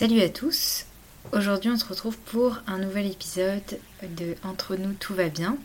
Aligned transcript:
Salut 0.00 0.22
à 0.22 0.30
tous. 0.30 0.86
Aujourd'hui, 1.32 1.68
on 1.70 1.76
se 1.76 1.84
retrouve 1.84 2.16
pour 2.16 2.56
un 2.66 2.78
nouvel 2.78 3.04
épisode 3.04 3.78
de 4.02 4.34
Entre 4.44 4.76
nous, 4.76 4.94
tout 4.94 5.12
va 5.12 5.28
bien. 5.28 5.58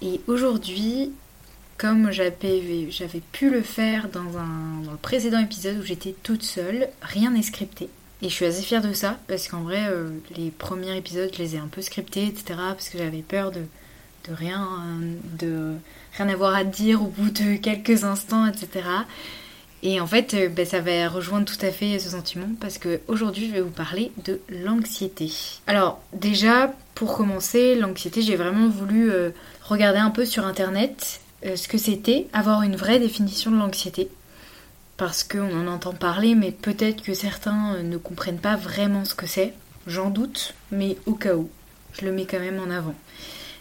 Et 0.00 0.20
aujourd'hui, 0.28 1.10
comme 1.76 2.12
j'avais 2.12 2.60
pu 3.32 3.50
le 3.50 3.62
faire 3.62 4.08
dans, 4.08 4.38
un, 4.38 4.88
le 4.88 4.96
précédent 4.96 5.40
épisode 5.40 5.78
où 5.78 5.82
j'étais 5.82 6.14
toute 6.22 6.44
seule, 6.44 6.88
rien 7.02 7.32
n'est 7.32 7.42
scripté. 7.42 7.88
Et 8.22 8.28
je 8.28 8.34
suis 8.34 8.44
assez 8.44 8.62
fière 8.62 8.82
de 8.82 8.92
ça 8.92 9.18
parce 9.26 9.48
qu'en 9.48 9.62
vrai, 9.62 9.88
euh, 9.88 10.10
les 10.36 10.52
premiers 10.52 10.96
épisodes, 10.96 11.30
je 11.34 11.38
les 11.38 11.56
ai 11.56 11.58
un 11.58 11.66
peu 11.66 11.82
scriptés, 11.82 12.24
etc. 12.24 12.44
Parce 12.68 12.88
que 12.88 12.98
j'avais 12.98 13.22
peur 13.22 13.50
de 13.50 13.64
rien 14.28 14.64
avoir 16.20 16.54
à 16.54 16.62
dire 16.62 17.02
au 17.02 17.08
bout 17.08 17.30
de 17.30 17.56
quelques 17.56 18.04
instants, 18.04 18.46
etc. 18.46 18.84
Et 19.82 20.00
en 20.00 20.06
fait, 20.06 20.34
euh, 20.34 20.48
ben, 20.48 20.66
ça 20.66 20.80
va 20.80 21.08
rejoindre 21.08 21.44
tout 21.44 21.64
à 21.64 21.70
fait 21.70 21.98
ce 21.98 22.10
sentiment 22.10 22.48
parce 22.60 22.78
qu'aujourd'hui, 22.78 23.48
je 23.48 23.52
vais 23.52 23.60
vous 23.60 23.70
parler 23.70 24.10
de 24.24 24.40
l'anxiété. 24.48 25.30
Alors, 25.66 26.00
déjà, 26.12 26.72
pour 26.94 27.16
commencer, 27.16 27.74
l'anxiété, 27.74 28.22
j'ai 28.22 28.36
vraiment 28.36 28.68
voulu 28.68 29.10
euh, 29.10 29.30
regarder 29.62 29.98
un 29.98 30.10
peu 30.10 30.24
sur 30.24 30.46
internet 30.46 31.20
ce 31.42 31.68
que 31.68 31.78
c'était, 31.78 32.26
avoir 32.32 32.62
une 32.62 32.74
vraie 32.74 32.98
définition 32.98 33.52
de 33.52 33.58
l'anxiété 33.58 34.08
parce 34.96 35.24
qu'on 35.24 35.52
en 35.52 35.66
entend 35.66 35.92
parler, 35.92 36.34
mais 36.34 36.50
peut-être 36.50 37.02
que 37.02 37.14
certains 37.14 37.74
euh, 37.74 37.82
ne 37.82 37.96
comprennent 37.96 38.38
pas 38.38 38.56
vraiment 38.56 39.04
ce 39.04 39.14
que 39.14 39.26
c'est. 39.26 39.52
J'en 39.86 40.10
doute, 40.10 40.54
mais 40.70 40.96
au 41.06 41.12
cas 41.12 41.34
où, 41.34 41.50
je 41.92 42.04
le 42.04 42.12
mets 42.12 42.26
quand 42.26 42.40
même 42.40 42.60
en 42.60 42.70
avant. 42.70 42.94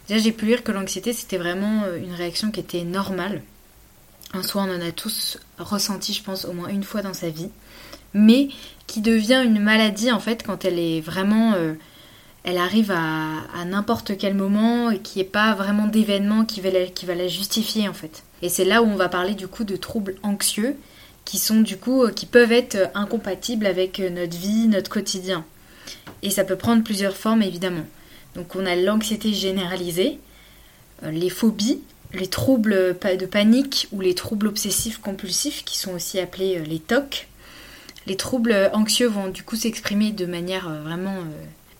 Déjà, 0.08 0.24
j'ai 0.24 0.32
pu 0.32 0.46
lire 0.46 0.64
que 0.64 0.72
l'anxiété, 0.72 1.14
c'était 1.14 1.38
vraiment 1.38 1.84
euh, 1.84 1.98
une 1.98 2.14
réaction 2.14 2.52
qui 2.52 2.60
était 2.60 2.84
normale. 2.84 3.42
En 4.34 4.44
soi, 4.44 4.64
on 4.64 4.76
en 4.76 4.82
a 4.82 4.92
tous 4.92 5.38
ressenti, 5.58 6.14
je 6.14 6.24
pense, 6.24 6.46
au 6.46 6.54
moins 6.54 6.70
une 6.70 6.84
fois 6.84 7.02
dans 7.02 7.14
sa 7.14 7.30
vie. 7.30 7.50
Mais 8.14 8.50
qui 8.88 9.02
devient 9.02 9.44
une 9.46 9.60
maladie, 9.60 10.12
en 10.12 10.20
fait, 10.20 10.44
quand 10.44 10.66
elle 10.66 10.80
est 10.80 11.02
vraiment... 11.02 11.54
Euh, 11.54 11.74
elle 12.44 12.60
arrive 12.60 12.92
à, 12.92 13.66
n'importe 13.66 14.18
quel 14.18 14.36
moment 14.36 14.92
et 14.92 15.00
qui 15.00 15.18
n'est 15.18 15.26
pas 15.26 15.56
vraiment 15.56 15.88
d'événement 15.88 16.46
qui, 16.46 16.62
qui 16.94 17.06
va 17.08 17.16
la 17.16 17.28
justifier, 17.28 17.90
en 17.90 17.94
fait. 17.94 18.24
Et 18.44 18.50
c'est 18.50 18.66
là 18.66 18.84
où 18.84 18.86
on 18.86 18.96
va 18.96 19.10
parler, 19.10 19.34
du 19.34 19.48
coup, 19.48 19.64
de 19.64 19.76
troubles 19.76 20.16
anxieux 20.22 20.76
qui 21.26 21.40
sont 21.40 21.62
du 21.62 21.78
coup 21.78 22.04
euh, 22.04 22.12
qui 22.12 22.28
peuvent 22.28 22.52
être 22.52 22.76
euh, 22.76 22.88
incompatibles 22.94 23.66
avec 23.66 24.00
notre 24.00 24.38
vie, 24.38 24.68
notre 24.68 24.90
quotidien. 24.90 25.44
Et 26.22 26.30
ça 26.30 26.44
peut 26.44 26.56
prendre 26.56 26.84
plusieurs 26.84 27.18
formes 27.18 27.42
évidemment. 27.42 27.86
Donc 28.36 28.56
on 28.56 28.66
a 28.66 28.76
l'anxiété 28.76 29.34
généralisée, 29.34 30.20
les 31.04 31.30
phobies, 31.30 31.80
les 32.14 32.28
troubles 32.28 32.98
de 33.20 33.26
panique 33.26 33.88
ou 33.92 34.02
les 34.02 34.16
troubles 34.16 34.48
obsessifs 34.48 35.00
compulsifs 35.00 35.64
qui 35.66 35.78
sont 35.78 35.94
aussi 35.94 36.20
appelés 36.20 36.60
les 36.60 36.80
TOC. 36.80 37.28
Les 38.08 38.16
troubles 38.16 38.70
anxieux 38.74 39.08
vont 39.08 39.30
du 39.30 39.44
coup 39.44 39.56
s'exprimer 39.56 40.12
de 40.12 40.26
manière 40.26 40.70
vraiment 40.84 41.18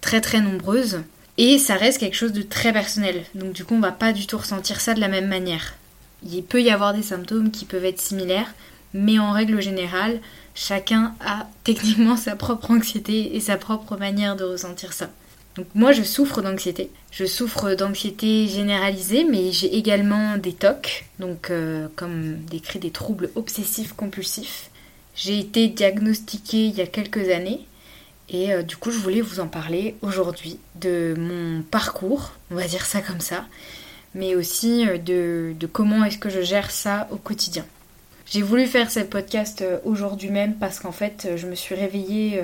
très 0.02 0.22
très 0.22 0.42
nombreuse 0.42 1.02
et 1.38 1.58
ça 1.58 1.76
reste 1.76 2.00
quelque 2.00 2.16
chose 2.16 2.34
de 2.34 2.42
très 2.42 2.74
personnel. 2.74 3.24
Donc 3.36 3.54
du 3.54 3.66
coup 3.66 3.76
on 3.76 3.80
va 3.80 3.92
pas 3.92 4.14
du 4.14 4.28
tout 4.28 4.38
ressentir 4.38 4.82
ça 4.82 4.94
de 4.94 5.00
la 5.00 5.08
même 5.08 5.28
manière. 5.28 5.76
Il 6.24 6.44
peut 6.44 6.62
y 6.62 6.72
avoir 6.72 6.94
des 6.94 7.04
symptômes 7.04 7.52
qui 7.52 7.66
peuvent 7.66 7.86
être 7.86 8.02
similaires, 8.02 8.54
mais 8.94 9.20
en 9.20 9.32
règle 9.32 9.62
générale, 9.62 10.20
chacun 10.56 11.14
a 11.20 11.48
techniquement 11.64 12.18
sa 12.18 12.36
propre 12.36 12.72
anxiété 12.72 13.36
et 13.36 13.40
sa 13.40 13.58
propre 13.58 13.98
manière 13.98 14.36
de 14.36 14.44
ressentir 14.44 14.94
ça. 14.94 15.10
Donc 15.56 15.68
moi 15.74 15.94
je 15.94 16.04
souffre 16.04 16.42
d'anxiété. 16.42 16.90
Je 17.12 17.26
souffre 17.26 17.76
d'anxiété 17.76 18.48
généralisée, 18.48 19.24
mais 19.24 19.54
j'ai 19.54 19.74
également 19.78 20.38
des 20.38 20.52
TOC, 20.52 21.06
donc 21.20 21.50
euh, 21.50 21.88
comme 21.96 22.36
décrit 22.50 22.80
des 22.80 22.92
troubles 22.92 23.30
obsessifs 23.36 23.94
compulsifs. 23.94 24.70
J'ai 25.16 25.40
été 25.40 25.70
diagnostiquée 25.70 26.66
il 26.66 26.76
y 26.76 26.82
a 26.82 26.88
quelques 26.88 27.30
années 27.30 27.66
et 28.28 28.52
euh, 28.52 28.64
du 28.64 28.76
coup 28.76 28.92
je 28.92 28.98
voulais 28.98 29.22
vous 29.22 29.40
en 29.40 29.48
parler 29.48 29.96
aujourd'hui 30.02 30.60
de 30.82 31.16
mon 31.18 31.62
parcours, 31.62 32.34
on 32.52 32.56
va 32.56 32.68
dire 32.68 32.86
ça 32.86 33.00
comme 33.00 33.22
ça, 33.22 33.46
mais 34.14 34.36
aussi 34.36 34.86
euh, 34.86 34.98
de, 34.98 35.68
comment 35.72 36.04
est-ce 36.04 36.18
que 36.18 36.30
je 36.30 36.42
gère 36.42 36.70
ça 36.70 37.08
au 37.12 37.16
quotidien. 37.16 37.66
J'ai 38.26 38.42
voulu 38.42 38.66
faire 38.66 38.92
ce 38.92 39.00
podcast 39.02 39.64
aujourd'hui 39.86 40.32
même 40.32 40.56
parce 40.56 40.80
qu'en 40.80 40.92
fait, 40.92 41.30
je 41.36 41.46
me 41.46 41.54
suis 41.54 41.76
réveillée 41.76 42.42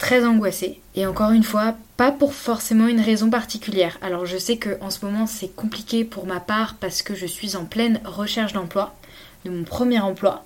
très 0.00 0.24
angoissée. 0.24 0.80
Et 0.96 1.06
encore 1.06 1.30
une 1.30 1.44
fois, 1.44 1.76
pas 1.96 2.10
pour 2.10 2.34
forcément 2.34 2.88
une 2.88 3.00
raison 3.00 3.30
particulière. 3.30 3.98
Alors 4.02 4.26
je 4.26 4.38
sais 4.38 4.56
que 4.56 4.78
en 4.80 4.90
ce 4.90 5.04
moment 5.04 5.26
c'est 5.28 5.54
compliqué 5.54 6.04
pour 6.04 6.26
ma 6.26 6.40
part 6.40 6.74
parce 6.80 7.02
que 7.02 7.14
je 7.14 7.26
suis 7.26 7.54
en 7.54 7.66
pleine 7.66 8.00
recherche 8.04 8.54
d'emploi, 8.54 8.96
de 9.44 9.50
mon 9.50 9.62
premier 9.62 10.00
emploi, 10.00 10.44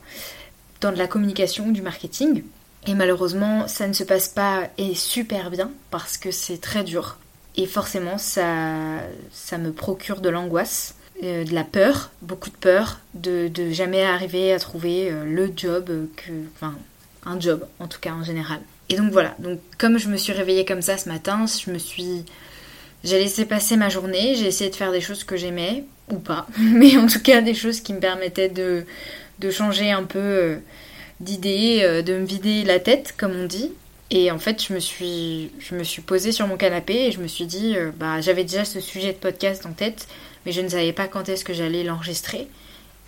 dans 0.82 0.92
de 0.92 0.98
la 0.98 1.06
communication, 1.06 1.70
du 1.70 1.80
marketing. 1.80 2.42
Et 2.86 2.94
malheureusement, 2.94 3.66
ça 3.66 3.88
ne 3.88 3.94
se 3.94 4.04
passe 4.04 4.28
pas 4.28 4.68
et 4.76 4.94
super 4.94 5.50
bien 5.50 5.70
parce 5.90 6.18
que 6.18 6.30
c'est 6.30 6.60
très 6.60 6.84
dur. 6.84 7.16
Et 7.56 7.66
forcément, 7.66 8.18
ça, 8.18 8.98
ça 9.32 9.56
me 9.56 9.72
procure 9.72 10.20
de 10.20 10.28
l'angoisse. 10.28 10.96
Euh, 11.22 11.44
de 11.44 11.54
la 11.54 11.62
peur, 11.62 12.10
beaucoup 12.22 12.50
de 12.50 12.56
peur, 12.56 12.98
de, 13.14 13.48
jamais 13.70 14.04
arriver 14.04 14.52
à 14.52 14.58
trouver 14.58 15.12
euh, 15.12 15.24
le 15.24 15.52
job, 15.56 15.88
que, 16.16 16.32
enfin 16.56 16.74
un 17.24 17.38
job 17.38 17.64
en 17.78 17.86
tout 17.86 18.00
cas 18.00 18.12
en 18.12 18.24
général. 18.24 18.58
Et 18.88 18.96
donc 18.96 19.12
voilà, 19.12 19.34
donc 19.38 19.60
comme 19.78 19.98
je 19.98 20.08
me 20.08 20.16
suis 20.16 20.32
réveillée 20.32 20.64
comme 20.64 20.82
ça 20.82 20.98
ce 20.98 21.08
matin, 21.08 21.46
je 21.46 21.70
me 21.70 21.78
suis... 21.78 22.24
J'ai 23.02 23.18
laissé 23.18 23.44
passer 23.44 23.76
ma 23.76 23.90
journée, 23.90 24.34
j'ai 24.34 24.46
essayé 24.46 24.70
de 24.70 24.76
faire 24.76 24.90
des 24.90 25.02
choses 25.02 25.24
que 25.24 25.36
j'aimais, 25.36 25.84
ou 26.10 26.18
pas, 26.18 26.46
mais 26.58 26.96
en 26.96 27.06
tout 27.06 27.20
cas 27.20 27.42
des 27.42 27.54
choses 27.54 27.80
qui 27.80 27.92
me 27.92 28.00
permettaient 28.00 28.48
de, 28.48 28.84
de 29.40 29.50
changer 29.50 29.90
un 29.90 30.04
peu 30.04 30.18
euh, 30.18 30.56
d'idées, 31.20 32.02
de 32.04 32.18
me 32.18 32.24
vider 32.24 32.64
la 32.64 32.80
tête, 32.80 33.14
comme 33.16 33.32
on 33.32 33.46
dit. 33.46 33.72
Et 34.10 34.30
en 34.30 34.38
fait, 34.38 34.62
je 34.62 34.72
me 34.72 34.78
suis, 34.78 35.50
je 35.58 35.82
suis 35.82 36.02
posée 36.02 36.32
sur 36.32 36.46
mon 36.46 36.56
canapé 36.56 36.94
et 36.94 37.12
je 37.12 37.20
me 37.20 37.26
suis 37.26 37.46
dit, 37.46 37.76
bah, 37.98 38.20
j'avais 38.20 38.44
déjà 38.44 38.64
ce 38.64 38.80
sujet 38.80 39.12
de 39.12 39.18
podcast 39.18 39.66
en 39.66 39.72
tête, 39.72 40.06
mais 40.46 40.52
je 40.52 40.60
ne 40.60 40.68
savais 40.68 40.92
pas 40.92 41.08
quand 41.08 41.28
est-ce 41.28 41.44
que 41.44 41.52
j'allais 41.52 41.84
l'enregistrer. 41.84 42.48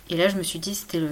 Et 0.09 0.15
là, 0.15 0.29
je 0.29 0.35
me 0.35 0.43
suis 0.43 0.59
dit 0.59 0.73
c'était 0.73 0.99
le, 0.99 1.09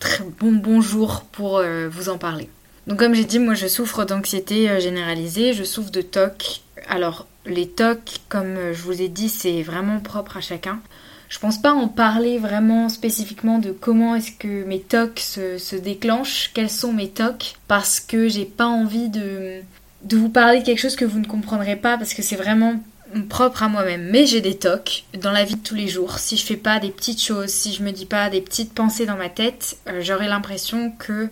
très 0.00 0.24
bon 0.24 0.52
bonjour 0.52 1.22
pour 1.32 1.58
euh, 1.58 1.88
vous 1.88 2.08
en 2.08 2.18
parler. 2.18 2.48
Donc 2.86 2.98
comme 2.98 3.14
j'ai 3.14 3.24
dit, 3.24 3.38
moi 3.38 3.54
je 3.54 3.66
souffre 3.66 4.04
d'anxiété 4.04 4.68
euh, 4.68 4.80
généralisée, 4.80 5.52
je 5.52 5.64
souffre 5.64 5.90
de 5.90 6.02
TOC. 6.02 6.62
Alors 6.88 7.26
les 7.46 7.68
TOC, 7.68 8.20
comme 8.28 8.56
euh, 8.56 8.74
je 8.74 8.82
vous 8.82 9.02
ai 9.02 9.08
dit, 9.08 9.28
c'est 9.28 9.62
vraiment 9.62 10.00
propre 10.00 10.36
à 10.36 10.40
chacun. 10.40 10.80
Je 11.28 11.38
pense 11.38 11.60
pas 11.60 11.72
en 11.72 11.88
parler 11.88 12.38
vraiment 12.38 12.88
spécifiquement 12.88 13.58
de 13.58 13.70
comment 13.70 14.14
est-ce 14.16 14.32
que 14.32 14.64
mes 14.64 14.80
TOC 14.80 15.18
se, 15.18 15.76
déclenchent, 15.76 16.50
quels 16.52 16.68
sont 16.68 16.92
mes 16.92 17.08
TOC, 17.08 17.54
parce 17.68 18.00
que 18.00 18.28
j'ai 18.28 18.44
pas 18.44 18.66
envie 18.66 19.08
de, 19.08 19.60
de 20.02 20.16
vous 20.18 20.28
parler 20.28 20.60
de 20.60 20.64
quelque 20.64 20.80
chose 20.80 20.96
que 20.96 21.06
vous 21.06 21.20
ne 21.20 21.26
comprendrez 21.26 21.76
pas, 21.76 21.96
parce 21.96 22.12
que 22.12 22.20
c'est 22.20 22.36
vraiment 22.36 22.82
propre 23.30 23.62
à 23.62 23.68
moi-même. 23.68 24.08
Mais 24.10 24.26
j'ai 24.26 24.42
des 24.42 24.58
tocs 24.58 25.04
dans 25.18 25.32
la 25.32 25.44
vie 25.44 25.56
de 25.56 25.62
tous 25.62 25.74
les 25.74 25.88
jours. 25.88 26.18
Si 26.18 26.36
je 26.36 26.44
fais 26.44 26.56
pas 26.56 26.78
des 26.80 26.90
petites 26.90 27.22
choses, 27.22 27.48
si 27.48 27.72
je 27.72 27.82
me 27.82 27.92
dis 27.92 28.06
pas 28.06 28.28
des 28.28 28.42
petites 28.42 28.74
pensées 28.74 29.06
dans 29.06 29.16
ma 29.16 29.28
tête, 29.28 29.78
euh, 29.88 30.00
j'aurai 30.02 30.28
l'impression 30.28 30.92
que 30.98 31.28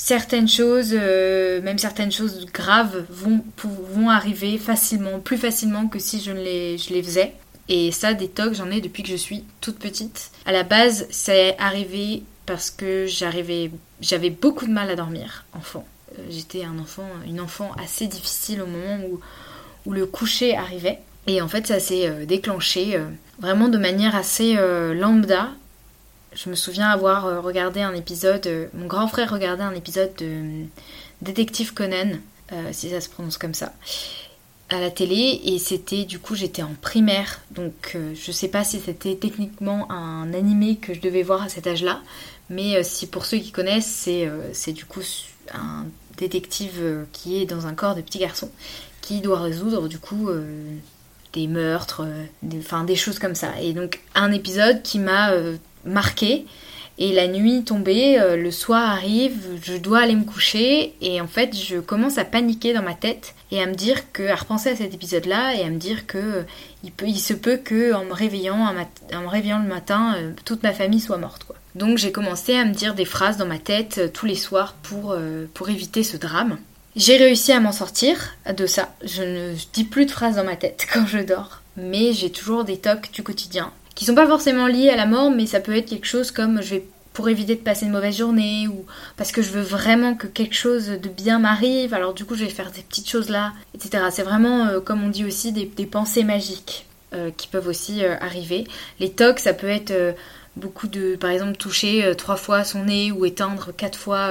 certaines 0.00 0.48
choses, 0.48 0.92
euh, 0.94 1.60
même 1.60 1.76
certaines 1.76 2.10
choses 2.10 2.46
graves, 2.46 3.04
vont, 3.10 4.08
arriver 4.08 4.56
facilement, 4.56 5.20
plus 5.20 5.36
facilement 5.36 5.88
que 5.88 5.98
si 5.98 6.20
je, 6.20 6.32
ne 6.32 6.42
les, 6.42 6.78
je 6.78 6.94
les 6.94 7.02
faisais. 7.02 7.34
Et 7.68 7.92
ça, 7.92 8.14
des 8.14 8.28
tocs, 8.28 8.54
j'en 8.54 8.70
ai 8.70 8.80
depuis 8.80 9.02
que 9.02 9.10
je 9.10 9.16
suis 9.16 9.44
toute 9.60 9.78
petite. 9.78 10.30
À 10.46 10.52
la 10.52 10.62
base, 10.62 11.06
c'est 11.10 11.54
arrivé 11.58 12.22
parce 12.46 12.70
que 12.70 13.04
j'arrivais, 13.06 13.70
j'avais 14.00 14.30
beaucoup 14.30 14.66
de 14.66 14.72
mal 14.72 14.88
à 14.90 14.96
dormir, 14.96 15.44
enfant. 15.52 15.86
Euh, 16.18 16.22
j'étais 16.30 16.64
un 16.64 16.78
enfant, 16.78 17.06
une 17.26 17.40
enfant 17.40 17.70
assez 17.80 18.06
difficile 18.06 18.62
au 18.62 18.66
moment 18.66 19.04
où, 19.04 19.20
où 19.84 19.92
le 19.92 20.06
coucher 20.06 20.56
arrivait. 20.56 20.98
Et 21.26 21.42
en 21.42 21.48
fait, 21.48 21.66
ça 21.66 21.78
s'est 21.78 22.08
euh, 22.08 22.24
déclenché 22.24 22.98
vraiment 23.38 23.68
de 23.68 23.78
manière 23.78 24.16
assez 24.16 24.56
lambda. 24.94 25.50
Je 26.32 26.48
me 26.48 26.54
souviens 26.54 26.88
avoir 26.88 27.42
regardé 27.42 27.80
un 27.80 27.94
épisode, 27.94 28.48
mon 28.74 28.86
grand 28.86 29.08
frère 29.08 29.30
regardait 29.32 29.64
un 29.64 29.74
épisode 29.74 30.14
de 30.16 30.64
Détective 31.22 31.74
Conan, 31.74 32.18
si 32.72 32.90
ça 32.90 33.00
se 33.00 33.08
prononce 33.08 33.36
comme 33.36 33.54
ça, 33.54 33.72
à 34.68 34.80
la 34.80 34.90
télé. 34.90 35.40
Et 35.44 35.58
c'était, 35.58 36.04
du 36.04 36.20
coup, 36.20 36.36
j'étais 36.36 36.62
en 36.62 36.74
primaire. 36.80 37.40
Donc, 37.50 37.96
je 38.14 38.32
sais 38.32 38.46
pas 38.46 38.62
si 38.62 38.78
c'était 38.78 39.16
techniquement 39.16 39.90
un 39.90 40.32
animé 40.32 40.76
que 40.76 40.94
je 40.94 41.00
devais 41.00 41.24
voir 41.24 41.42
à 41.42 41.48
cet 41.48 41.66
âge-là. 41.66 42.00
Mais 42.48 42.82
si 42.84 43.08
pour 43.08 43.26
ceux 43.26 43.38
qui 43.38 43.50
connaissent, 43.50 44.08
c'est, 44.52 44.72
du 44.72 44.84
coup 44.84 45.02
un 45.52 45.86
détective 46.16 47.06
qui 47.12 47.42
est 47.42 47.46
dans 47.46 47.66
un 47.66 47.74
corps 47.74 47.96
de 47.96 48.02
petit 48.02 48.18
garçon 48.18 48.50
qui 49.00 49.20
doit 49.20 49.40
résoudre 49.40 49.88
du 49.88 49.98
coup 49.98 50.30
des 51.32 51.46
meurtres, 51.46 52.04
euh, 52.04 52.58
enfin 52.58 52.84
des 52.84 52.96
choses 52.96 53.18
comme 53.18 53.34
ça. 53.34 53.60
Et 53.60 53.72
donc 53.72 54.00
un 54.14 54.32
épisode 54.32 54.82
qui 54.82 54.98
m'a 54.98 55.32
euh, 55.86 55.90
marqué. 55.90 56.46
Et 56.98 57.12
la 57.12 57.28
nuit 57.28 57.64
tombée, 57.64 58.18
euh, 58.20 58.36
le 58.36 58.50
soir 58.50 58.90
arrive, 58.90 59.38
je 59.62 59.74
dois 59.76 60.00
aller 60.00 60.14
me 60.14 60.24
coucher 60.24 60.94
et 61.00 61.20
en 61.22 61.26
fait 61.26 61.56
je 61.56 61.78
commence 61.78 62.18
à 62.18 62.24
paniquer 62.24 62.74
dans 62.74 62.82
ma 62.82 62.92
tête 62.92 63.34
et 63.50 63.62
à 63.62 63.66
me 63.66 63.74
dire 63.74 64.12
que, 64.12 64.28
à 64.28 64.34
repenser 64.34 64.68
à 64.68 64.76
cet 64.76 64.92
épisode-là 64.92 65.54
et 65.54 65.62
à 65.62 65.70
me 65.70 65.78
dire 65.78 66.06
que 66.06 66.44
il, 66.84 66.92
peut, 66.92 67.06
il 67.08 67.18
se 67.18 67.32
peut 67.32 67.56
que 67.56 67.94
en 67.94 68.04
me 68.04 68.12
réveillant, 68.12 68.66
en 69.14 69.20
me 69.22 69.28
réveillant 69.28 69.60
le 69.60 69.68
matin, 69.68 70.14
toute 70.44 70.62
ma 70.62 70.72
famille 70.72 71.00
soit 71.00 71.16
morte 71.16 71.44
quoi. 71.44 71.56
Donc 71.74 71.96
j'ai 71.96 72.12
commencé 72.12 72.54
à 72.54 72.66
me 72.66 72.74
dire 72.74 72.94
des 72.94 73.06
phrases 73.06 73.38
dans 73.38 73.46
ma 73.46 73.58
tête 73.58 74.12
tous 74.12 74.26
les 74.26 74.34
soirs 74.34 74.74
pour, 74.82 75.16
pour 75.54 75.70
éviter 75.70 76.02
ce 76.02 76.18
drame. 76.18 76.58
J'ai 76.96 77.16
réussi 77.16 77.52
à 77.52 77.60
m'en 77.60 77.72
sortir 77.72 78.36
de 78.54 78.66
ça. 78.66 78.92
Je 79.04 79.22
ne 79.22 79.54
dis 79.72 79.84
plus 79.84 80.06
de 80.06 80.10
phrases 80.10 80.36
dans 80.36 80.44
ma 80.44 80.56
tête 80.56 80.86
quand 80.92 81.06
je 81.06 81.18
dors, 81.18 81.62
mais 81.76 82.12
j'ai 82.12 82.30
toujours 82.30 82.64
des 82.64 82.78
tocs 82.78 83.10
du 83.12 83.22
quotidien 83.22 83.72
qui 84.00 84.06
sont 84.06 84.14
pas 84.14 84.26
forcément 84.26 84.66
liés 84.66 84.88
à 84.88 84.96
la 84.96 85.04
mort, 85.04 85.30
mais 85.30 85.44
ça 85.44 85.60
peut 85.60 85.76
être 85.76 85.90
quelque 85.90 86.06
chose 86.06 86.30
comme 86.30 86.62
je 86.62 86.76
vais 86.76 86.84
pour 87.12 87.28
éviter 87.28 87.54
de 87.54 87.60
passer 87.60 87.84
une 87.84 87.92
mauvaise 87.92 88.16
journée 88.16 88.66
ou 88.66 88.86
parce 89.18 89.30
que 89.30 89.42
je 89.42 89.50
veux 89.50 89.60
vraiment 89.60 90.14
que 90.14 90.26
quelque 90.26 90.54
chose 90.54 90.86
de 90.86 91.08
bien 91.10 91.38
m'arrive, 91.38 91.92
alors 91.92 92.14
du 92.14 92.24
coup 92.24 92.34
je 92.34 92.44
vais 92.44 92.50
faire 92.50 92.70
des 92.70 92.80
petites 92.80 93.10
choses 93.10 93.28
là, 93.28 93.52
etc. 93.74 94.04
C'est 94.10 94.22
vraiment, 94.22 94.64
euh, 94.64 94.80
comme 94.80 95.04
on 95.04 95.10
dit 95.10 95.26
aussi, 95.26 95.52
des, 95.52 95.66
pensées 95.84 96.24
magiques 96.24 96.86
euh, 97.12 97.30
qui 97.36 97.46
peuvent 97.46 97.68
aussi 97.68 98.02
euh, 98.02 98.16
arriver. 98.22 98.64
Les 99.00 99.10
tocs, 99.10 99.38
ça 99.38 99.52
peut 99.52 99.68
être 99.68 99.92
beaucoup 100.56 100.88
de, 100.88 101.16
par 101.16 101.28
exemple, 101.28 101.58
toucher 101.58 102.14
trois 102.16 102.36
fois 102.36 102.64
son 102.64 102.84
nez 102.84 103.12
ou 103.12 103.26
éteindre 103.26 103.70
quatre 103.76 103.98
fois 103.98 104.30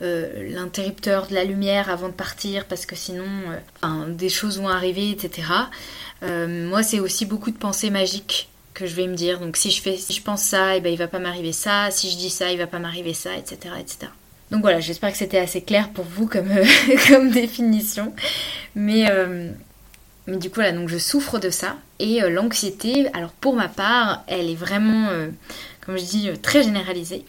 l'interrupteur 0.00 1.26
de 1.26 1.34
la 1.34 1.44
lumière 1.44 1.90
avant 1.90 2.08
de 2.08 2.14
partir 2.14 2.64
parce 2.64 2.86
que 2.86 2.96
sinon 2.96 3.26
des 4.08 4.30
choses 4.30 4.58
vont 4.58 4.68
arriver, 4.68 5.10
etc. 5.10 5.48
moi, 6.22 6.82
c'est 6.82 6.98
aussi 6.98 7.26
beaucoup 7.26 7.50
de 7.50 7.58
pensées 7.58 7.90
magiques 7.90 8.48
je 8.86 8.94
vais 8.94 9.06
me 9.06 9.14
dire. 9.14 9.40
Donc 9.40 9.56
si 9.56 9.70
je 9.70 9.80
fais, 9.82 9.96
si 9.96 10.12
je 10.12 10.22
pense 10.22 10.42
ça, 10.42 10.74
et 10.74 10.78
eh 10.78 10.80
ben 10.80 10.92
il 10.92 10.98
va 10.98 11.08
pas 11.08 11.18
m'arriver 11.18 11.52
ça. 11.52 11.90
Si 11.90 12.10
je 12.10 12.16
dis 12.16 12.30
ça, 12.30 12.50
il 12.52 12.58
va 12.58 12.66
pas 12.66 12.78
m'arriver 12.78 13.14
ça, 13.14 13.34
etc., 13.36 13.74
etc. 13.78 14.10
Donc 14.52 14.60
voilà, 14.60 14.80
j'espère 14.80 15.10
que 15.10 15.16
c'était 15.16 15.38
assez 15.38 15.62
clair 15.62 15.88
pour 15.88 16.04
vous 16.04 16.26
comme, 16.26 16.50
euh, 16.50 16.64
comme 17.08 17.30
définition. 17.30 18.12
Mais, 18.74 19.10
euh, 19.10 19.50
mais 20.26 20.36
du 20.36 20.50
coup, 20.50 20.56
voilà, 20.56 20.72
donc 20.72 20.90
je 20.90 20.98
souffre 20.98 21.38
de 21.38 21.48
ça. 21.48 21.76
Et 21.98 22.22
euh, 22.22 22.28
l'anxiété, 22.28 23.06
alors 23.14 23.30
pour 23.30 23.54
ma 23.54 23.68
part, 23.68 24.22
elle 24.26 24.50
est 24.50 24.54
vraiment, 24.54 25.08
comme 25.80 25.96
je 25.96 26.04
dis, 26.04 26.30
très 26.42 26.62
généralisée. 26.62 27.24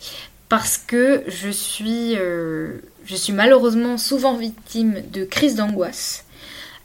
Parce 0.50 0.78
que 0.78 1.24
je 1.28 1.50
suis, 1.50 2.16
je 2.16 3.16
suis 3.16 3.34
malheureusement 3.34 3.98
souvent 3.98 4.36
victime 4.36 5.02
de 5.12 5.24
crises 5.24 5.56
d'angoisse. 5.56 6.26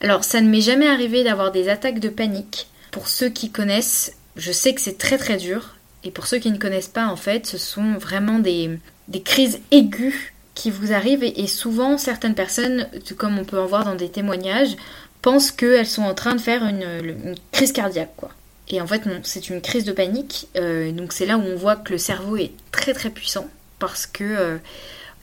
Alors 0.01 0.23
ça 0.23 0.41
ne 0.41 0.49
m'est 0.49 0.61
jamais 0.61 0.89
arrivé 0.89 1.25
d'avoir 1.25 1.51
des 1.51 1.69
attaques 1.69 1.99
de 1.99 2.09
panique. 2.09 2.69
Pour 2.93 3.09
ceux 3.09 3.29
qui 3.29 3.51
connaissent, 3.51 4.15
je 4.39 4.53
sais 4.53 4.73
que 4.73 4.81
c'est 4.81 4.97
très 4.97 5.19
très 5.19 5.37
dur. 5.37 5.75
Et 6.05 6.11
pour 6.11 6.27
ceux 6.27 6.39
qui 6.39 6.51
ne 6.51 6.59
connaissent 6.59 6.89
pas, 6.89 7.09
en 7.09 7.17
fait, 7.17 7.47
ce 7.47 7.59
sont 7.59 7.95
vraiment 7.95 8.39
des, 8.39 8.79
crises 9.25 9.59
aiguës 9.73 10.15
qui 10.55 10.71
vous 10.71 10.93
arrivent. 10.93 11.25
Et, 11.25 11.47
souvent, 11.47 11.99
certaines 11.99 12.35
personnes, 12.35 12.89
comme 13.17 13.39
on 13.39 13.45
peut 13.45 13.61
en 13.61 13.67
voir 13.67 13.85
dans 13.85 13.97
des 13.97 14.09
témoignages, 14.09 14.77
pensent 15.23 15.51
qu'elles 15.51 15.87
sont 15.87 16.03
en 16.03 16.15
train 16.15 16.37
de 16.37 16.41
faire 16.41 16.65
une, 16.65 17.35
crise 17.53 17.73
cardiaque, 17.73 18.13
quoi. 18.17 18.31
Et 18.71 18.81
en 18.83 18.87
fait, 18.87 19.07
non, 19.07 19.21
c'est 19.23 19.49
une 19.49 19.63
crise 19.63 19.85
de 19.85 19.93
panique. 19.93 20.47
Euh, 20.57 20.93
donc 20.93 21.15
c'est 21.15 21.25
là 21.25 21.39
où 21.39 21.43
on 21.43 21.57
voit 21.57 21.77
que 21.77 21.91
le 21.91 21.99
cerveau 21.99 22.37
est 22.37 22.53
très 22.71 22.93
très 22.93 23.09
puissant 23.09 23.49
parce 23.79 24.07
que 24.07 24.25
euh, 24.25 24.59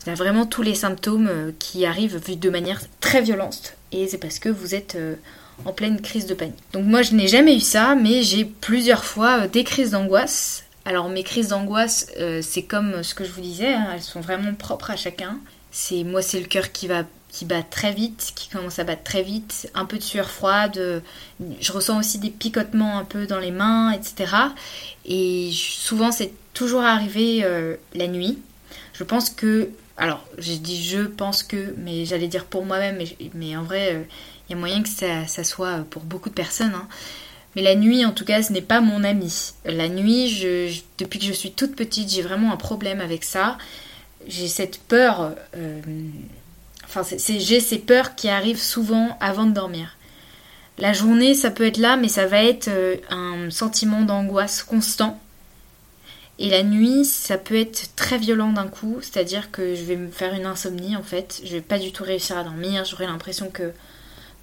a 0.07 0.15
vraiment 0.15 0.47
tous 0.47 0.63
les 0.63 0.73
symptômes 0.73 1.27
euh, 1.27 1.51
qui 1.59 1.85
arrivent 1.85 2.19
de 2.39 2.49
manière 2.49 2.81
très 3.01 3.21
violente. 3.21 3.75
Et 3.91 4.07
c'est 4.07 4.17
parce 4.17 4.39
que 4.39 4.49
vous 4.49 4.73
êtes 4.73 4.97
en 5.63 5.71
pleine 5.71 6.01
crise 6.01 6.25
de 6.25 6.33
panique. 6.33 6.55
Donc 6.73 6.85
moi 6.85 7.01
je 7.01 7.13
n'ai 7.13 7.27
jamais 7.27 7.55
eu 7.55 7.61
ça, 7.61 7.95
mais 7.95 8.23
j'ai 8.23 8.45
plusieurs 8.45 9.05
fois 9.05 9.43
euh, 9.43 9.47
des 9.47 9.63
crises 9.63 9.91
d'angoisse. 9.91 10.63
Alors 10.83 11.09
mes 11.09 11.23
crises 11.23 11.49
d'angoisse, 11.49 12.07
euh, 12.19 12.41
c'est 12.41 12.63
comme 12.63 13.03
ce 13.03 13.15
que 13.15 13.23
je 13.23 13.31
vous 13.31 13.41
disais, 13.41 13.73
hein, 13.73 13.87
elles 13.93 14.01
sont 14.01 14.21
vraiment 14.21 14.53
propres 14.53 14.91
à 14.91 14.95
chacun. 14.95 15.39
C'est 15.71 16.03
moi 16.03 16.21
c'est 16.21 16.39
le 16.39 16.47
cœur 16.47 16.71
qui 16.71 16.87
va 16.87 17.03
qui 17.29 17.43
bat 17.43 17.63
très 17.63 17.91
vite, 17.91 18.31
qui 18.33 18.47
commence 18.47 18.79
à 18.79 18.85
battre 18.85 19.03
très 19.03 19.21
vite, 19.21 19.69
un 19.73 19.83
peu 19.83 19.97
de 19.97 20.03
sueur 20.03 20.29
froide, 20.29 21.03
je 21.59 21.71
ressens 21.73 21.99
aussi 21.99 22.17
des 22.17 22.29
picotements 22.29 22.97
un 22.97 23.03
peu 23.03 23.27
dans 23.27 23.39
les 23.39 23.51
mains, 23.51 23.91
etc. 23.91 24.33
Et 25.05 25.51
souvent 25.51 26.13
c'est 26.13 26.31
toujours 26.53 26.81
arrivé 26.81 27.41
euh, 27.43 27.75
la 27.93 28.07
nuit. 28.07 28.39
Je 28.93 29.03
pense 29.03 29.29
que, 29.29 29.69
alors 29.97 30.25
j'ai 30.37 30.57
dit 30.57 30.83
je 30.83 31.01
pense 31.01 31.43
que, 31.43 31.75
mais 31.77 32.05
j'allais 32.05 32.27
dire 32.27 32.45
pour 32.45 32.65
moi-même, 32.65 32.99
mais, 33.35 33.55
en 33.55 33.63
vrai 33.63 34.07
il 34.47 34.53
y 34.53 34.55
a 34.55 34.57
moyen 34.57 34.83
que 34.83 34.89
ça, 34.89 35.43
soit 35.43 35.79
pour 35.89 36.03
beaucoup 36.03 36.29
de 36.29 36.35
personnes. 36.35 36.73
Hein. 36.75 36.87
Mais 37.55 37.61
la 37.61 37.75
nuit, 37.75 38.05
en 38.05 38.11
tout 38.11 38.25
cas, 38.25 38.43
ce 38.43 38.51
n'est 38.51 38.61
pas 38.61 38.81
mon 38.81 39.03
ami. 39.03 39.53
La 39.65 39.87
nuit, 39.87 40.29
je, 40.29 40.77
depuis 40.97 41.19
que 41.19 41.25
je 41.25 41.33
suis 41.33 41.51
toute 41.51 41.75
petite, 41.75 42.09
j'ai 42.09 42.21
vraiment 42.21 42.51
un 42.51 42.57
problème 42.57 43.01
avec 43.01 43.23
ça. 43.23 43.57
J'ai 44.27 44.47
cette 44.47 44.79
peur. 44.79 45.33
Euh, 45.55 45.81
enfin, 46.83 47.01
j'ai 47.17 47.59
ces 47.59 47.79
peurs 47.79 48.15
qui 48.15 48.27
arrivent 48.27 48.61
souvent 48.61 49.17
avant 49.21 49.45
de 49.45 49.51
dormir. 49.51 49.97
La 50.77 50.91
journée, 50.91 51.33
ça 51.33 51.51
peut 51.51 51.65
être 51.65 51.77
là, 51.77 51.95
mais 51.95 52.09
ça 52.09 52.25
va 52.27 52.43
être 52.43 52.67
euh, 52.67 52.97
un 53.09 53.49
sentiment 53.49 54.01
d'angoisse 54.01 54.61
constant. 54.61 55.19
Et 56.37 56.49
la 56.49 56.63
nuit, 56.63 57.05
ça 57.05 57.37
peut 57.37 57.55
être 57.55 57.95
très 57.95 58.17
violent 58.17 58.51
d'un 58.51 58.67
coup, 58.67 58.97
c'est-à-dire 59.01 59.51
que 59.51 59.73
je 59.73 59.83
vais 59.83 59.95
me 59.95 60.11
faire 60.11 60.33
une 60.33 60.45
insomnie 60.45 60.97
en 60.97 61.03
fait. 61.03 61.41
Je 61.45 61.53
vais 61.53 61.61
pas 61.61 61.79
du 61.79 61.93
tout 61.93 62.03
réussir 62.03 62.37
à 62.37 62.43
dormir. 62.43 62.83
J'aurai 62.83 63.05
l'impression 63.05 63.49
que 63.49 63.71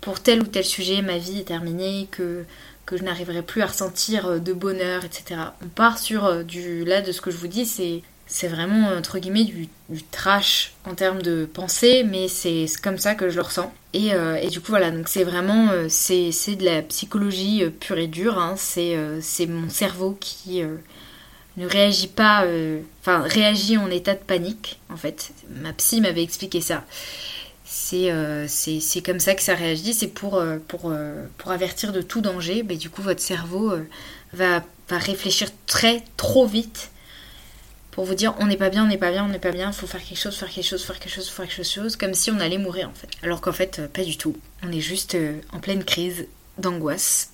pour 0.02 0.20
tel 0.20 0.42
ou 0.42 0.46
tel 0.46 0.64
sujet, 0.64 1.00
ma 1.00 1.16
vie 1.16 1.38
est 1.38 1.44
terminée, 1.44 2.08
que, 2.10 2.44
que 2.84 2.98
je 2.98 3.04
n'arriverai 3.04 3.40
plus 3.40 3.62
à 3.62 3.66
ressentir 3.66 4.26
euh, 4.26 4.38
de 4.38 4.52
bonheur, 4.52 5.04
etc. 5.06 5.40
On 5.64 5.68
part 5.68 5.98
sur 5.98 6.26
euh, 6.26 6.42
du. 6.42 6.84
Là, 6.84 7.00
de 7.00 7.12
ce 7.12 7.22
que 7.22 7.30
je 7.30 7.38
vous 7.38 7.48
dis, 7.48 7.64
c'est. 7.64 8.02
C'est 8.28 8.48
vraiment, 8.48 8.88
entre 8.96 9.18
guillemets, 9.18 9.44
du, 9.44 9.68
trash 10.10 10.72
en 10.86 10.94
termes 10.94 11.20
de 11.20 11.44
pensée, 11.44 12.02
mais 12.02 12.28
c'est 12.28 12.64
comme 12.82 12.96
ça 12.96 13.14
que 13.14 13.28
je 13.28 13.36
le 13.36 13.42
ressens. 13.42 13.74
Et, 13.92 14.14
euh, 14.14 14.36
et 14.36 14.48
du 14.48 14.60
coup, 14.60 14.68
voilà, 14.70 14.90
donc 14.90 15.08
c'est 15.08 15.24
vraiment, 15.24 15.68
c'est 15.90 16.30
de 16.56 16.64
la 16.64 16.80
psychologie 16.80 17.62
pure 17.78 17.98
et 17.98 18.06
dure, 18.06 18.38
hein. 18.38 18.54
c'est 18.56 19.46
mon 19.46 19.68
cerveau 19.68 20.16
qui 20.18 20.62
ne 20.62 21.66
réagit 21.66 22.06
pas, 22.06 22.46
enfin, 23.02 23.20
réagit 23.20 23.76
en 23.76 23.90
état 23.90 24.14
de 24.14 24.20
panique, 24.20 24.80
en 24.88 24.96
fait. 24.96 25.32
Ma 25.50 25.74
psy 25.74 26.00
m'avait 26.00 26.22
expliqué 26.22 26.62
ça. 26.62 26.86
Euh, 27.94 28.46
c'est 28.48 29.02
comme 29.02 29.20
ça 29.20 29.34
que 29.34 29.42
ça 29.42 29.54
réagit, 29.54 29.94
c'est 29.94 30.08
pour, 30.08 30.36
euh, 30.36 30.58
pour, 30.68 30.90
euh, 30.90 31.24
pour 31.38 31.50
avertir 31.50 31.92
de 31.92 32.02
tout 32.02 32.20
danger. 32.20 32.62
Mais 32.62 32.76
du 32.76 32.90
coup, 32.90 33.02
votre 33.02 33.20
cerveau 33.20 33.72
va, 34.32 34.62
va 34.88 34.98
réfléchir 34.98 35.48
très, 35.66 36.02
trop 36.16 36.46
vite 36.46 36.90
pour 37.90 38.04
vous 38.04 38.14
dire 38.14 38.34
on 38.38 38.46
n'est 38.46 38.56
pas 38.56 38.70
bien, 38.70 38.84
on 38.84 38.88
n'est 38.88 38.98
pas 38.98 39.10
bien, 39.10 39.24
on 39.24 39.28
n'est 39.28 39.38
pas 39.38 39.52
bien, 39.52 39.70
il 39.70 39.74
faut 39.74 39.86
faire 39.86 40.02
quelque 40.02 40.18
chose, 40.18 40.36
faire 40.36 40.50
quelque 40.50 40.66
chose, 40.66 40.82
faire 40.82 40.98
quelque 40.98 41.14
chose, 41.14 41.28
faire 41.28 41.46
quelque 41.46 41.66
chose, 41.66 41.96
comme 41.96 42.14
si 42.14 42.30
on 42.30 42.40
allait 42.40 42.58
mourir 42.58 42.88
en 42.88 42.94
fait. 42.94 43.08
Alors 43.22 43.40
qu'en 43.40 43.52
fait, 43.52 43.82
pas 43.92 44.04
du 44.04 44.16
tout. 44.16 44.36
On 44.62 44.72
est 44.72 44.80
juste 44.80 45.16
en 45.52 45.58
pleine 45.58 45.84
crise 45.84 46.26
d'angoisse, 46.58 47.32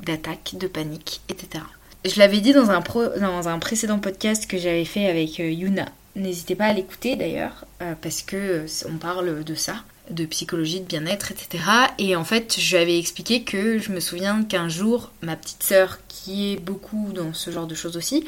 d'attaque, 0.00 0.54
de 0.54 0.66
panique, 0.66 1.20
etc. 1.28 1.64
Je 2.04 2.18
l'avais 2.18 2.40
dit 2.40 2.52
dans 2.52 2.70
un, 2.70 2.80
pro, 2.80 3.06
dans 3.20 3.48
un 3.48 3.58
précédent 3.58 3.98
podcast 3.98 4.46
que 4.46 4.58
j'avais 4.58 4.84
fait 4.84 5.06
avec 5.06 5.38
Yuna, 5.38 5.86
N'hésitez 6.14 6.54
pas 6.56 6.66
à 6.66 6.72
l'écouter 6.74 7.16
d'ailleurs, 7.16 7.64
euh, 7.80 7.94
parce 8.00 8.20
que 8.20 8.36
euh, 8.36 8.66
on 8.86 8.98
parle 8.98 9.44
de 9.44 9.54
ça, 9.54 9.76
de 10.10 10.26
psychologie, 10.26 10.80
de 10.80 10.84
bien-être, 10.84 11.32
etc. 11.32 11.64
Et 11.98 12.16
en 12.16 12.24
fait, 12.24 12.56
je 12.60 12.76
lui 12.76 12.82
avais 12.82 12.98
expliqué 12.98 13.44
que 13.44 13.78
je 13.78 13.92
me 13.92 14.00
souviens 14.00 14.44
qu'un 14.44 14.68
jour, 14.68 15.10
ma 15.22 15.36
petite 15.36 15.62
sœur, 15.62 16.00
qui 16.08 16.52
est 16.52 16.56
beaucoup 16.56 17.12
dans 17.14 17.32
ce 17.32 17.50
genre 17.50 17.66
de 17.66 17.74
choses 17.74 17.96
aussi, 17.96 18.26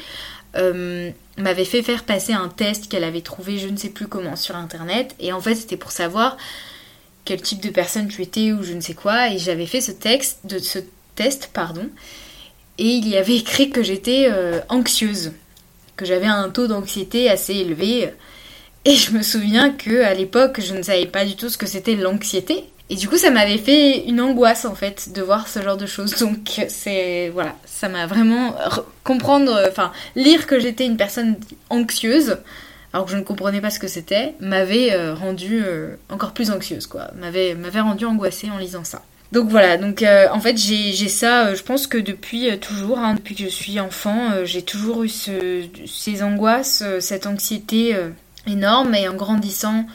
euh, 0.55 1.11
m'avait 1.37 1.65
fait 1.65 1.83
faire 1.83 2.05
passer 2.05 2.33
un 2.33 2.49
test 2.49 2.87
qu'elle 2.89 3.03
avait 3.03 3.21
trouvé 3.21 3.59
je 3.59 3.67
ne 3.67 3.77
sais 3.77 3.89
plus 3.89 4.07
comment 4.07 4.35
sur 4.35 4.55
internet. 4.55 5.15
Et 5.19 5.31
en 5.31 5.39
fait, 5.39 5.53
c'était 5.53 5.77
pour 5.77 5.91
savoir 5.91 6.37
quel 7.23 7.39
type 7.39 7.61
de 7.61 7.69
personne 7.69 8.07
tu 8.07 8.23
étais 8.23 8.51
ou 8.51 8.63
je 8.63 8.73
ne 8.73 8.81
sais 8.81 8.95
quoi. 8.95 9.29
Et 9.29 9.37
j'avais 9.37 9.67
fait 9.67 9.81
ce 9.81 9.91
texte, 9.91 10.39
de 10.45 10.57
ce 10.57 10.79
test, 11.13 11.51
pardon. 11.53 11.87
Et 12.79 12.89
il 12.89 13.07
y 13.07 13.15
avait 13.15 13.35
écrit 13.35 13.69
que 13.69 13.83
j'étais 13.83 14.27
anxieuse 14.69 15.33
que 15.95 16.05
j'avais 16.05 16.27
un 16.27 16.49
taux 16.49 16.67
d'anxiété 16.67 17.29
assez 17.29 17.53
élevé. 17.53 18.11
Et 18.85 18.95
je 18.95 19.11
me 19.11 19.23
souviens 19.23 19.71
que 19.71 20.03
à 20.03 20.13
l'époque, 20.13 20.61
je 20.61 20.73
ne 20.73 20.81
savais 20.81 21.07
pas 21.07 21.25
du 21.25 21.35
tout 21.35 21.49
ce 21.49 21.57
que 21.57 21.65
c'était 21.65 21.95
l'anxiété. 21.95 22.65
Et 22.89 22.95
du 22.95 23.09
coup, 23.09 23.17
ça 23.17 23.31
m'avait 23.31 23.57
fait 23.57 24.05
une 24.07 24.21
angoisse 24.21 24.65
en 24.65 24.75
fait 24.75 25.11
de 25.11 25.21
voir 25.21 25.47
ce 25.47 25.61
genre 25.61 25.77
de 25.77 25.87
choses. 25.87 26.15
Donc 26.19 26.61
c'est 26.67 27.29
voilà, 27.29 27.55
ça 27.65 27.89
m'a 27.89 28.05
vraiment 28.05 28.55
comprendre, 29.03 29.59
enfin 29.67 29.91
lire 30.15 30.45
que 30.45 30.59
j'étais 30.59 30.85
une 30.85 30.97
personne 30.97 31.37
anxieuse 31.69 32.37
alors 32.95 33.07
que 33.07 33.11
je 33.11 33.17
ne 33.17 33.23
comprenais 33.23 33.59
pas 33.59 33.71
ce 33.71 33.79
que 33.79 33.89
c'était, 33.89 34.35
m'avait 34.39 34.93
euh, 34.93 35.13
rendu 35.13 35.61
euh, 35.61 35.97
encore 36.09 36.31
plus 36.31 36.49
anxieuse 36.49 36.87
quoi, 36.87 37.11
m'avait 37.17 37.53
m'avait 37.53 37.81
rendu 37.81 38.05
angoissée 38.05 38.49
en 38.49 38.57
lisant 38.57 38.85
ça. 38.85 39.01
Donc 39.35 39.49
voilà, 39.49 39.75
donc 39.75 40.01
euh, 40.01 40.29
en 40.31 40.39
fait 40.39 40.57
j'ai 40.57 41.09
ça, 41.09 41.47
euh, 41.47 41.55
je 41.55 41.63
pense 41.63 41.87
que 41.87 41.97
depuis 41.97 42.49
euh, 42.49 42.55
toujours, 42.55 42.99
hein, 42.99 43.15
depuis 43.15 43.35
que 43.35 43.43
je 43.43 43.49
suis 43.49 43.81
enfant, 43.81 44.45
j'ai 44.45 44.61
toujours 44.61 45.03
eu 45.03 45.09
ces 45.09 46.23
angoisses, 46.23 46.81
cette 47.01 47.27
anxiété 47.27 47.97
énorme 48.47 48.95
et 48.95 49.09
en 49.09 49.13
grandissant, 49.13 49.87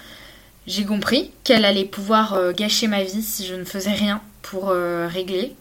j'ai 0.66 0.84
compris 0.84 1.30
qu'elle 1.42 1.64
allait 1.64 1.86
pouvoir 1.86 2.52
gâcher 2.52 2.86
ma 2.86 3.02
vie 3.02 3.22
si 3.22 3.46
je 3.46 3.54
ne 3.54 3.64
faisais 3.64 3.92
rien 3.92 4.20
pour 4.42 4.68
régler, 4.68 5.54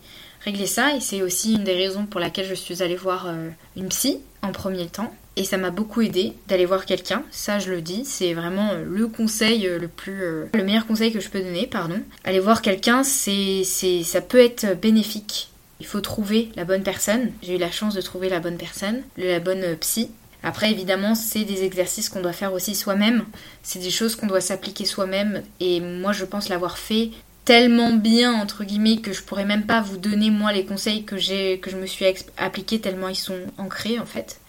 régler 0.43 0.67
ça. 0.67 0.93
Et 0.98 1.00
c'est 1.00 1.21
aussi 1.21 1.53
une 1.53 1.63
des 1.63 1.75
raisons 1.75 2.05
pour 2.05 2.19
laquelle 2.19 2.48
je 2.48 2.55
suis 2.55 2.83
allée 2.83 2.98
voir 2.98 3.33
une 3.77 3.88
psy 3.88 4.19
en 4.41 4.51
premier 4.51 4.88
temps 4.88 5.13
et 5.39 5.46
ça 5.46 5.58
m'a 5.58 5.69
beaucoup 5.72 6.01
aidé 6.01 6.34
d'aller 6.50 6.65
voir 6.65 6.86
quelqu'un. 6.86 7.24
Ça, 7.31 7.60
je 7.60 7.72
le 7.72 7.81
dis, 7.81 8.03
c'est 8.03 8.34
vraiment 8.34 8.72
euh, 8.74 8.84
le 8.86 9.08
conseil 9.08 9.67
euh, 9.67 9.79
le 9.79 9.88
plus, 9.88 10.22
euh, 10.22 10.46
le 10.53 10.63
meilleur 10.65 10.86
conseil 10.86 11.13
que 11.13 11.22
je 11.22 11.29
peux 11.29 11.39
donner, 11.39 11.65
pardon. 11.65 12.01
Aller 12.25 12.41
voir 12.41 12.62
quelqu'un, 12.62 13.03
c'est, 13.03 13.63
ça 13.63 14.19
peut 14.19 14.38
être 14.38 14.77
bénéfique. 14.77 15.50
Il 15.79 15.86
faut 15.86 16.01
trouver 16.01 16.50
la 16.58 16.65
bonne 16.65 16.84
personne. 16.84 17.31
J'ai 17.41 17.55
eu 17.55 17.58
la 17.58 17.72
chance 17.72 17.96
de 17.96 18.01
trouver 18.01 18.27
la 18.27 18.41
bonne 18.41 18.58
personne, 18.58 19.01
la 19.17 19.39
bonne 19.39 19.77
psy. 19.77 20.12
Après, 20.43 20.72
évidemment, 20.72 21.15
c'est 21.15 21.46
des 21.46 21.63
exercices 21.63 22.10
qu'on 22.10 22.22
doit 22.22 22.34
faire 22.34 22.51
aussi 22.51 22.75
soi-même. 22.75 23.24
C'est 23.63 23.79
des 23.79 23.91
choses 23.91 24.17
qu'on 24.17 24.27
doit 24.27 24.41
s'appliquer 24.41 24.84
soi-même. 24.84 25.43
Et 25.62 25.79
moi, 25.79 26.12
je 26.12 26.25
pense 26.25 26.50
l'avoir 26.50 26.77
fait 26.77 27.12
tellement 27.46 27.93
bien, 27.93 28.34
entre 28.34 28.65
guillemets, 28.65 28.98
que 28.98 29.13
je 29.13 29.24
pourrais 29.24 29.46
même 29.46 29.65
pas 29.65 29.79
vous 29.79 29.98
donner, 29.98 30.31
moi, 30.31 30.51
les 30.51 30.65
conseils 30.65 31.05
que, 31.05 31.15
j'ai, 31.15 31.60
que 31.60 31.69
je 31.69 31.77
me 31.77 31.86
suis 31.86 32.05
appliqués, 32.38 32.81
tellement 32.81 33.08
ils 33.08 33.15
sont 33.15 33.39
ancrés, 33.58 34.00
en 34.00 34.05
fait. 34.05 34.41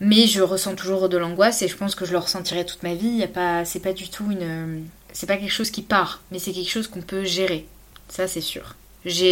Mais 0.00 0.26
je 0.26 0.42
ressens 0.42 0.74
toujours 0.74 1.08
de 1.08 1.16
l'angoisse 1.16 1.62
et 1.62 1.68
je 1.68 1.76
pense 1.76 1.94
que 1.94 2.04
je 2.04 2.12
le 2.12 2.18
ressentirai 2.18 2.66
toute 2.66 2.82
ma 2.82 2.94
vie. 2.94 3.26
Pas, 3.28 3.64
c'est 3.64 3.80
pas 3.80 3.92
du 3.92 4.08
tout 4.10 4.30
une. 4.30 4.84
C'est 5.12 5.26
pas 5.26 5.36
quelque 5.36 5.52
chose 5.52 5.70
qui 5.70 5.82
part, 5.82 6.20
mais 6.30 6.38
c'est 6.38 6.52
quelque 6.52 6.70
chose 6.70 6.88
qu'on 6.88 7.00
peut 7.00 7.24
gérer. 7.24 7.66
Ça, 8.08 8.28
c'est 8.28 8.42
sûr 8.42 8.76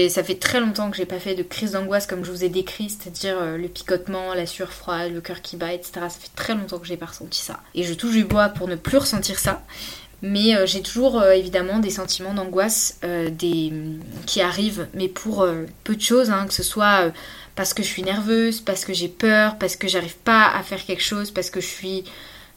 ça 0.09 0.23
fait 0.23 0.37
très 0.37 0.61
longtemps 0.61 0.91
que 0.91 0.97
j'ai 0.97 1.07
pas 1.07 1.19
fait 1.19 1.35
de 1.35 1.43
crise 1.43 1.73
d'angoisse 1.73 2.07
comme 2.07 2.25
je 2.25 2.31
vous 2.31 2.45
ai 2.45 2.49
décrit, 2.49 2.91
c'est-à-dire 2.91 3.37
euh, 3.41 3.57
le 3.57 3.69
picotement, 3.69 4.35
la 4.35 4.47
sueur 4.47 4.73
froide, 4.73 5.13
le 5.13 5.21
cœur 5.21 5.43
qui 5.43 5.57
bat, 5.57 5.73
etc. 5.73 5.93
Ça 5.95 6.11
fait 6.11 6.35
très 6.37 6.55
longtemps 6.55 6.79
que 6.79 6.87
j'ai 6.87 6.97
pas 6.97 7.07
ressenti 7.07 7.41
ça. 7.41 7.61
Et 7.75 7.83
je 7.83 7.95
touche 7.95 8.13
du 8.13 8.25
bois 8.25 8.49
pour 8.49 8.69
ne 8.69 8.77
plus 8.77 8.99
ressentir 8.99 9.39
ça. 9.39 9.63
Mais 10.23 10.55
euh, 10.55 10.65
j'ai 10.65 10.81
toujours 10.81 11.21
euh, 11.21 11.33
évidemment 11.33 11.81
des 11.81 11.91
sentiments 11.91 12.35
d'angoisse 12.35 12.99
des... 13.03 13.73
qui 14.27 14.41
arrivent, 14.41 14.87
mais 14.95 15.09
pour 15.09 15.47
peu 15.83 15.97
de 15.97 16.01
choses, 16.01 16.31
hein, 16.31 16.47
que 16.47 16.55
ce 16.55 16.63
soit 16.63 17.13
parce 17.57 17.75
que 17.75 17.83
je 17.83 17.89
suis 17.89 18.03
nerveuse, 18.03 18.61
parce 18.61 18.85
que 18.85 18.93
j'ai 18.93 19.09
peur, 19.09 19.59
parce 19.59 19.77
que 19.77 19.89
j'arrive 19.89 20.17
pas 20.17 20.47
à 20.49 20.63
faire 20.63 20.85
quelque 20.85 21.03
chose, 21.03 21.31
parce 21.31 21.51
que 21.51 21.61
je 21.61 21.67
suis, 21.67 22.05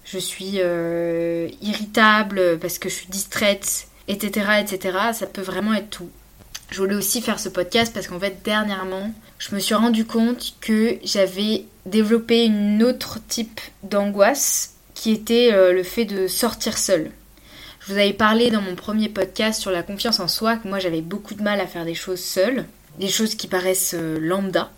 je 0.06 0.18
suis 0.18 0.60
irritable, 1.62 2.58
parce 2.60 2.80
que 2.80 2.90
je 2.90 2.96
suis 2.96 3.08
distraite, 3.08 3.88
etc., 4.08 4.62
etc. 4.62 4.98
Ça 5.14 5.28
peut 5.28 5.42
vraiment 5.42 5.74
être 5.74 5.90
tout. 5.90 6.10
Je 6.70 6.80
voulais 6.80 6.96
aussi 6.96 7.22
faire 7.22 7.40
ce 7.40 7.48
podcast 7.48 7.94
parce 7.94 8.08
qu'en 8.08 8.20
fait, 8.20 8.42
dernièrement, 8.44 9.14
je 9.40 9.56
me 9.56 9.60
suis 9.60 9.76
rendu 9.76 10.06
compte 10.06 10.56
que 10.60 10.98
j'avais 11.04 11.66
développé 11.86 12.46
une 12.46 12.84
autre 12.84 13.20
type 13.28 13.62
d'angoisse 13.84 14.74
qui 14.94 15.12
était 15.12 15.54
euh, 15.54 15.72
le 15.72 15.84
fait 15.84 16.06
de 16.06 16.28
sortir 16.28 16.78
seule. 16.78 17.12
Je 17.80 17.94
vous 17.94 18.00
avais 18.00 18.14
parlé 18.14 18.52
dans 18.52 18.62
mon 18.62 18.76
premier 18.76 19.08
podcast 19.08 19.62
sur 19.62 19.72
la 19.72 19.82
confiance 19.82 20.20
en 20.20 20.28
soi 20.28 20.58
que 20.58 20.68
moi 20.68 20.80
j'avais 20.80 21.02
beaucoup 21.02 21.36
de 21.36 21.44
mal 21.44 21.62
à 21.62 21.68
faire 21.68 21.86
des 21.86 21.96
choses 21.96 22.20
seule, 22.20 22.66
des 23.00 23.08
choses 23.08 23.36
qui 23.36 23.48
paraissent 23.48 23.96
euh, 23.98 24.20
lambda. 24.20 24.70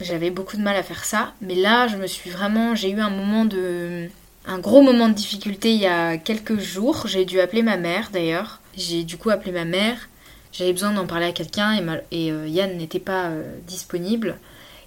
J'avais 0.00 0.30
beaucoup 0.30 0.56
de 0.56 0.62
mal 0.62 0.76
à 0.76 0.82
faire 0.82 1.04
ça, 1.04 1.32
mais 1.40 1.54
là 1.54 1.86
je 1.86 1.96
me 1.96 2.06
suis 2.06 2.30
vraiment, 2.30 2.74
j'ai 2.74 2.90
eu 2.90 3.00
un 3.00 3.10
moment 3.10 3.44
de, 3.44 4.08
un 4.46 4.58
gros 4.58 4.82
moment 4.82 5.08
de 5.08 5.14
difficulté 5.14 5.72
il 5.72 5.80
y 5.80 5.86
a 5.86 6.16
quelques 6.16 6.58
jours. 6.58 7.06
J'ai 7.06 7.24
dû 7.24 7.40
appeler 7.40 7.62
ma 7.62 7.76
mère 7.76 8.10
d'ailleurs. 8.12 8.60
J'ai 8.76 9.04
du 9.04 9.16
coup 9.16 9.30
appelé 9.30 9.52
ma 9.52 9.64
mère 9.64 10.08
j'avais 10.52 10.72
besoin 10.72 10.92
d'en 10.92 11.06
parler 11.06 11.26
à 11.26 11.32
quelqu'un 11.32 11.72
et, 12.10 12.30
euh, 12.30 12.46
Yann 12.46 12.76
n'était 12.76 13.00
pas 13.00 13.28
euh, 13.28 13.42
disponible. 13.66 14.36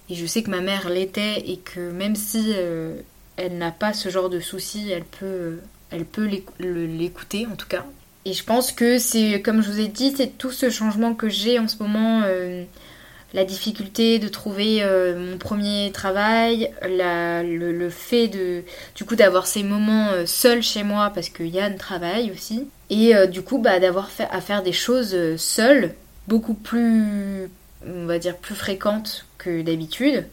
Et 0.10 0.16
je 0.16 0.26
sais 0.28 0.44
que 0.44 0.52
ma 0.52 0.62
mère 0.62 0.90
l'était 0.90 1.40
et 1.50 1.58
que 1.58 1.92
même 1.92 2.16
si 2.16 2.54
euh, 2.56 2.96
elle 3.36 3.58
n'a 3.58 3.72
pas 3.72 3.92
ce 3.92 4.10
genre 4.10 4.30
de 4.30 4.40
soucis, 4.40 4.92
elle 4.92 5.04
peut, 5.04 5.58
elle 5.90 6.06
peut 6.06 6.30
l'écouter 6.60 7.48
en 7.52 7.56
tout 7.56 7.68
cas. 7.68 7.84
Et 8.26 8.34
je 8.34 8.44
pense 8.44 8.72
que 8.72 9.00
c'est, 9.00 9.42
comme 9.42 9.62
je 9.62 9.72
vous 9.72 9.80
ai 9.80 9.88
dit, 9.88 10.14
c'est 10.16 10.38
tout 10.38 10.52
ce 10.52 10.70
changement 10.70 11.16
que 11.16 11.30
j'ai 11.30 11.58
en 11.58 11.68
ce 11.68 11.82
moment 11.82 12.22
la 13.36 13.46
difficulté 13.46 14.18
de 14.18 14.28
trouver 14.28 14.84
mon 15.16 15.38
premier 15.38 15.92
travail, 15.92 16.72
le, 16.82 17.90
fait 17.90 18.28
de 18.28 18.64
du 18.96 19.06
coup 19.06 19.16
d'avoir 19.16 19.46
ces 19.46 19.62
moments 19.62 20.10
seuls 20.26 20.64
chez 20.64 20.84
moi 20.84 21.12
parce 21.14 21.30
que 21.30 21.44
Yann 21.44 21.78
travaille 21.78 22.32
aussi 22.32 22.66
et 22.90 23.16
euh, 23.16 23.28
du 23.28 23.42
coup, 23.42 23.58
bah, 23.58 23.80
d'avoir 23.80 24.10
à 24.30 24.42
faire 24.42 24.64
des 24.64 24.74
choses 24.74 25.14
euh, 25.14 25.38
seules, 25.38 25.96
beaucoup 26.28 26.54
plus, 26.54 27.50
on 27.86 28.06
va 28.06 28.20
dire, 28.20 28.38
plus 28.38 28.56
fréquentes 28.56 29.26
que 29.38 29.62
d'habitude. 29.62 30.28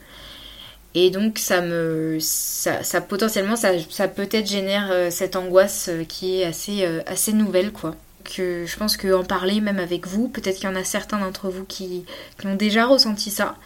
Et 0.94 1.10
donc, 1.10 1.38
ça 1.38 1.62
me. 1.62 2.18
Ça, 2.20 2.82
ça 2.82 3.00
potentiellement, 3.00 3.56
ça, 3.56 3.70
ça 3.90 4.08
peut-être 4.08 4.46
génère 4.46 4.90
euh, 4.92 5.10
cette 5.10 5.36
angoisse 5.36 5.90
qui 6.08 6.40
est 6.40 6.44
assez, 6.44 6.84
assez 7.06 7.32
nouvelle, 7.32 7.72
quoi. 7.72 7.96
Que 8.24 8.64
je 8.66 8.76
pense 8.76 8.96
qu'en 8.96 9.24
parler, 9.24 9.60
même 9.60 9.78
avec 9.78 10.06
vous, 10.06 10.28
peut-être 10.28 10.56
qu'il 10.56 10.68
y 10.68 10.72
en 10.72 10.76
a 10.76 10.84
certains 10.84 11.18
d'entre 11.18 11.48
vous 11.48 11.64
qui, 11.64 12.04
ont 12.44 12.54
déjà 12.54 12.86
ressenti 12.86 13.30
ça. 13.30 13.56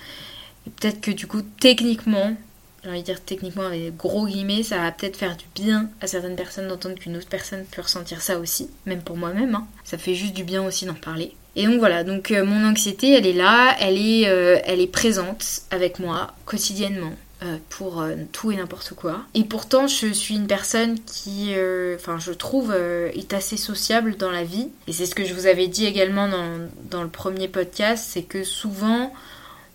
Et 0.67 0.71
peut-être 0.71 1.01
que 1.01 1.11
du 1.11 1.27
coup, 1.27 1.43
techniquement, 1.61 2.37
j'ai 2.83 2.91
envie 2.91 3.01
de 3.01 3.05
dire 3.05 3.21
techniquement 3.25 3.67
avec 3.67 3.97
gros 3.97 4.27
guillemets, 4.27 4.63
ça 4.63 4.79
va 4.79 4.93
peut-être 4.93 5.17
faire 5.17 5.37
du 5.37 5.45
bien 5.55 5.91
à 6.01 6.07
certaines 6.07 6.37
personnes 6.37 6.69
d'entendre 6.69 6.97
qu'une 6.97 7.17
autre 7.17 7.29
personne 7.29 7.65
peut 7.71 7.83
ressentir 7.83 8.23
ça 8.23 8.39
aussi, 8.39 8.71
même 8.87 9.03
pour 9.03 9.17
moi-même. 9.17 9.55
Hein. 9.55 9.67
Ça 9.85 9.99
fait 9.99 10.15
juste 10.15 10.35
du 10.35 10.45
bien 10.45 10.65
aussi 10.65 10.87
d'en 10.87 10.95
parler. 10.95 11.35
Et 11.57 11.67
donc 11.67 11.79
voilà, 11.79 12.05
donc 12.05 12.31
euh, 12.31 12.45
mon 12.45 12.69
anxiété, 12.69 13.13
elle 13.13 13.27
est 13.27 13.33
là, 13.33 13.75
elle 13.81 13.97
est, 13.97 14.29
euh, 14.29 14.59
elle 14.65 14.81
est 14.81 14.87
présente 14.87 15.63
avec 15.71 15.99
moi 15.99 16.35
quotidiennement. 16.45 17.15
Euh, 17.43 17.59
pour 17.69 18.03
tout 18.33 18.51
et 18.51 18.57
n'importe 18.57 18.95
quoi. 18.95 19.21
Et 19.35 19.45
pourtant, 19.45 19.87
je 19.87 20.07
suis 20.07 20.37
une 20.37 20.47
personne 20.47 20.99
qui, 21.01 21.55
enfin, 21.95 22.19
je 22.19 22.33
trouve, 22.33 22.75
est 22.75 23.35
assez 23.35 23.59
sociable 23.59 24.17
dans 24.17 24.31
la 24.31 24.43
vie. 24.43 24.71
Et 24.87 24.93
c'est 24.93 25.05
ce 25.05 25.15
que 25.15 25.25
je 25.25 25.35
vous 25.35 25.47
avais 25.47 25.69
dit 25.69 25.85
également 25.85 26.29
dans, 26.29 26.69
dans 26.91 27.03
le 27.03 27.11
premier 27.11 27.49
podcast, 27.49 28.07
c'est 28.09 28.23
que 28.23 28.43
souvent, 28.43 29.13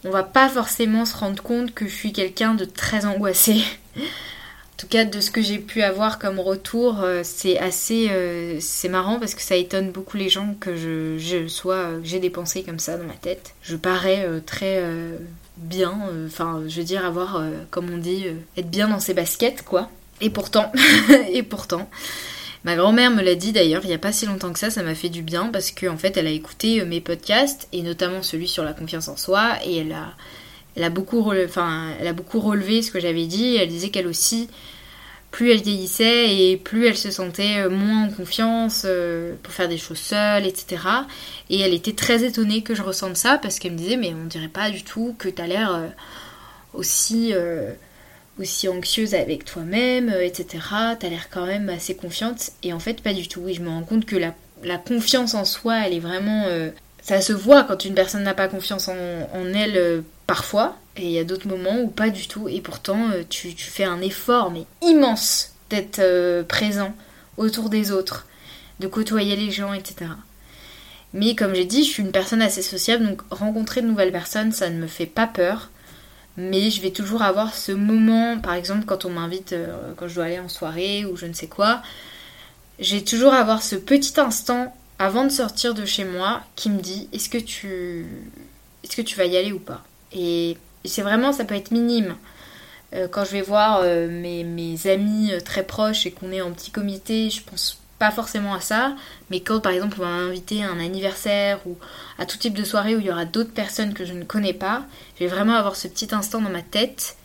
on 0.04 0.10
va 0.10 0.24
pas 0.24 0.50
forcément 0.50 1.06
se 1.06 1.16
rendre 1.16 1.42
compte 1.42 1.74
que 1.74 1.88
je 1.88 1.94
suis 1.94 2.14
quelqu'un 2.14 2.56
de 2.56 2.66
très 2.66 3.06
angoissé. 3.06 3.62
en 3.96 4.78
tout 4.78 4.88
cas, 4.88 5.06
de 5.06 5.20
ce 5.22 5.30
que 5.30 5.42
j'ai 5.42 5.60
pu 5.60 5.84
avoir 5.84 6.18
comme 6.18 6.40
retour, 6.40 7.02
euh, 7.02 7.22
c'est 7.24 7.60
assez, 7.60 8.10
euh, 8.10 8.58
c'est 8.60 8.90
marrant 8.90 9.20
parce 9.20 9.36
que 9.36 9.42
ça 9.44 9.56
étonne 9.56 9.92
beaucoup 9.92 10.18
les 10.18 10.30
gens 10.30 10.56
que 10.60 10.76
je, 10.76 11.48
sois, 11.48 11.90
j'ai 12.04 12.20
des 12.20 12.32
pensées 12.32 12.64
comme 12.64 12.80
ça 12.80 12.98
dans 12.98 13.06
ma 13.06 13.14
tête. 13.14 13.54
Je 13.62 13.76
parais 13.76 14.26
euh, 14.28 14.40
très 14.44 14.84
bien, 15.62 15.94
enfin, 16.26 16.64
je 16.68 16.80
veux 16.80 16.86
dire 16.86 17.06
avoir, 17.06 17.44
comme 17.70 17.90
on 17.94 17.98
dit, 17.98 18.26
être 18.58 18.70
bien 18.70 18.88
dans 18.88 19.00
ses 19.00 19.14
baskets, 19.14 19.64
quoi. 19.64 19.90
Et 20.20 20.30
pourtant, 20.30 20.72
et 21.32 21.44
pourtant, 21.44 21.90
Ma 22.64 22.76
grand-mère 22.76 23.10
me 23.10 23.24
l'a 23.24 23.34
dit 23.34 23.52
d'ailleurs 23.52 23.82
il 23.84 23.88
n'y 23.88 23.94
a 23.94 24.00
pas 24.00 24.12
si 24.12 24.28
longtemps 24.28 24.54
que 24.54 24.60
ça, 24.60 24.70
ça 24.70 24.84
m'a 24.84 24.94
fait 24.94 25.10
du 25.10 25.24
bien 25.24 25.48
parce 25.48 25.72
qu'en 25.72 25.94
en 25.94 25.98
fait 25.98 26.16
elle 26.18 26.28
a 26.28 26.32
écouté 26.32 26.82
euh, 26.82 26.86
mes 26.86 27.02
podcasts 27.02 27.68
et 27.74 27.82
notamment 27.82 28.22
celui 28.22 28.48
sur 28.48 28.64
la 28.64 28.74
confiance 28.74 29.08
en 29.08 29.18
soi 29.18 29.56
et 29.66 29.78
elle 29.78 29.94
a, 29.94 30.14
elle 30.76 30.84
a, 30.84 30.90
beaucoup, 30.90 31.32
elle 31.34 32.08
a 32.08 32.14
beaucoup 32.14 32.40
relevé 32.40 32.82
ce 32.82 32.92
que 32.92 33.00
j'avais 33.00 33.26
dit. 33.26 33.56
Elle 33.56 33.68
disait 33.68 33.90
qu'elle 33.90 34.08
aussi, 34.08 34.48
plus 35.32 35.52
elle 35.52 35.62
vieillissait 35.62 36.36
et 36.36 36.58
plus 36.58 36.88
elle 36.88 36.98
se 36.98 37.10
sentait 37.10 37.60
euh, 37.60 37.70
moins 37.70 38.06
en 38.06 38.10
confiance 38.10 38.84
euh, 38.86 39.34
pour 39.42 39.54
faire 39.54 39.70
des 39.70 39.78
choses 39.78 40.00
seule, 40.00 40.46
etc. 40.46 40.84
Et 41.50 41.60
elle 41.62 41.74
était 41.74 41.94
très 41.94 42.24
étonnée 42.24 42.62
que 42.62 42.76
je 42.76 42.82
ressente 42.82 43.18
ça 43.18 43.38
parce 43.38 43.58
qu'elle 43.58 43.72
me 43.72 43.78
disait 43.78 43.98
mais 43.98 44.14
on 44.14 44.26
dirait 44.26 44.48
pas 44.48 44.70
du 44.70 44.84
tout 44.84 45.16
que 45.18 45.30
tu 45.30 45.42
as 45.42 45.48
l'air 45.48 45.94
aussi 46.74 47.34
aussi 48.42 48.68
anxieuse 48.68 49.14
avec 49.14 49.46
toi-même, 49.46 50.10
euh, 50.10 50.26
etc. 50.26 50.60
T'as 51.00 51.10
l'air 51.10 51.30
quand 51.30 51.46
même 51.46 51.70
assez 51.70 51.96
confiante. 51.96 52.52
Et 52.64 52.74
en 52.74 52.80
fait, 52.80 53.02
pas 53.02 53.14
du 53.14 53.28
tout. 53.28 53.48
Et 53.48 53.54
je 53.54 53.62
me 53.62 53.70
rends 53.70 53.84
compte 53.84 54.06
que 54.06 54.16
la, 54.16 54.78
confiance 54.78 55.34
en 55.34 55.46
soi, 55.46 55.86
elle 55.86 55.94
est 55.94 56.00
vraiment. 56.00 56.46
Euh, 56.48 56.70
ça 57.02 57.22
se 57.22 57.34
voit 57.34 57.64
quand 57.64 57.86
une 57.86 57.96
personne 57.96 58.24
n'a 58.24 58.34
pas 58.34 58.48
confiance 58.48 58.88
en, 58.88 58.94
elle 59.56 59.78
euh, 59.78 60.02
parfois. 60.28 60.78
Et 60.98 61.06
il 61.06 61.12
y 61.12 61.20
a 61.20 61.24
d'autres 61.24 61.48
moments 61.48 61.80
où 61.82 61.88
pas 61.88 62.10
du 62.10 62.28
tout. 62.28 62.48
Et 62.50 62.62
pourtant, 62.62 63.10
tu, 63.30 63.56
tu 63.56 63.66
fais 63.66 63.84
un 63.84 64.02
effort, 64.02 64.52
mais 64.52 64.66
immense, 64.82 65.54
d'être 65.70 66.02
présent 66.44 66.94
autour 67.38 67.70
des 67.70 67.92
autres, 67.92 68.28
de 68.80 68.88
côtoyer 68.88 69.36
les 69.36 69.52
gens, 69.52 69.74
etc. 69.74 70.12
Mais 71.14 71.36
comme 71.36 71.56
j'ai 71.56 71.66
dit, 71.66 71.84
je 71.84 71.90
suis 71.90 72.04
une 72.04 72.12
personne 72.12 72.42
assez 72.42 72.62
sociable, 72.62 73.06
donc 73.06 73.22
rencontrer 73.32 73.82
de 73.82 73.88
nouvelles 73.88 74.12
personnes, 74.12 74.52
ça 74.52 74.70
ne 74.70 74.80
me 74.80 74.88
fait 74.88 75.06
pas 75.06 75.28
peur 75.28 75.70
mais 76.38 76.70
je 76.70 76.82
vais 76.82 76.92
toujours 76.92 77.22
avoir 77.22 77.56
ce 77.56 77.72
moment, 77.72 78.40
par 78.40 78.54
exemple 78.54 78.86
quand 78.86 79.06
on 79.06 79.10
m'invite, 79.10 79.54
euh, 79.54 79.94
quand 79.98 80.08
je 80.08 80.16
dois 80.16 80.26
aller 80.26 80.40
en 80.40 80.50
soirée 80.50 81.06
ou 81.06 81.16
je 81.18 81.26
ne 81.26 81.34
sais 81.34 81.48
quoi, 81.48 81.82
j'ai 82.80 83.04
toujours 83.04 83.34
avoir 83.34 83.62
ce 83.62 83.76
petit 83.76 84.20
instant 84.20 84.76
avant 84.98 85.24
de 85.24 85.30
sortir 85.30 85.74
de 85.74 85.86
chez 85.86 86.06
moi 86.06 86.42
qui 86.56 86.70
me 86.70 86.80
dit 86.80 87.10
est-ce 87.12 87.30
que 87.30 87.38
tu 87.38 88.06
est-ce 88.84 88.96
que 88.96 89.02
tu 89.02 89.18
vas 89.18 89.26
y 89.26 89.38
aller 89.38 89.52
ou 89.52 89.60
pas? 89.60 89.84
C'est 90.86 91.02
vraiment 91.02 91.32
ça 91.34 91.46
peut 91.46 91.56
être 91.56 91.72
minime. 91.72 92.16
Euh, 92.94 93.08
quand 93.08 93.24
je 93.24 93.32
vais 93.32 93.42
voir 93.42 93.82
euh, 93.84 94.08
mes, 94.10 94.88
amis 94.88 95.32
très 95.46 95.64
proches 95.64 96.06
et 96.06 96.12
qu'on 96.12 96.32
est 96.32 96.42
en 96.42 96.52
petit 96.52 96.72
comité 96.72 97.30
je 97.30 97.42
pense 97.42 97.82
pas 98.00 98.12
forcément 98.12 98.56
à 98.56 98.60
ça, 98.60 98.96
mais 99.30 99.42
quand 99.42 99.60
par 99.60 99.72
exemple 99.72 99.98
on 100.00 100.04
va 100.04 100.10
m'inviter 100.10 100.64
à 100.64 100.72
un 100.72 100.80
anniversaire 100.80 101.60
ou 101.68 101.78
à 102.18 102.26
tout 102.26 102.38
type 102.38 102.56
de 102.56 102.64
soirée 102.64 102.96
où 102.96 103.00
il 103.00 103.06
y 103.06 103.12
aura 103.12 103.26
d'autres 103.26 103.54
personnes 103.54 103.94
que 103.94 104.06
je 104.06 104.14
ne 104.14 104.24
connais 104.24 104.54
pas, 104.54 104.86
je 105.16 105.24
vais 105.24 105.30
vraiment 105.30 105.54
avoir 105.54 105.76
ce 105.76 105.88
petit 105.88 106.08
instant 106.14 106.42
dans 106.42 106.50
ma 106.50 106.64
tête. 106.64 107.16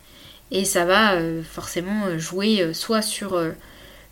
Et 0.51 0.65
ça 0.65 0.85
va 0.85 1.13
euh, 1.15 1.43
forcément 1.43 2.05
euh, 2.05 2.17
jouer 2.17 2.61
euh, 2.61 2.73
soit 2.73 3.01
sur 3.01 3.39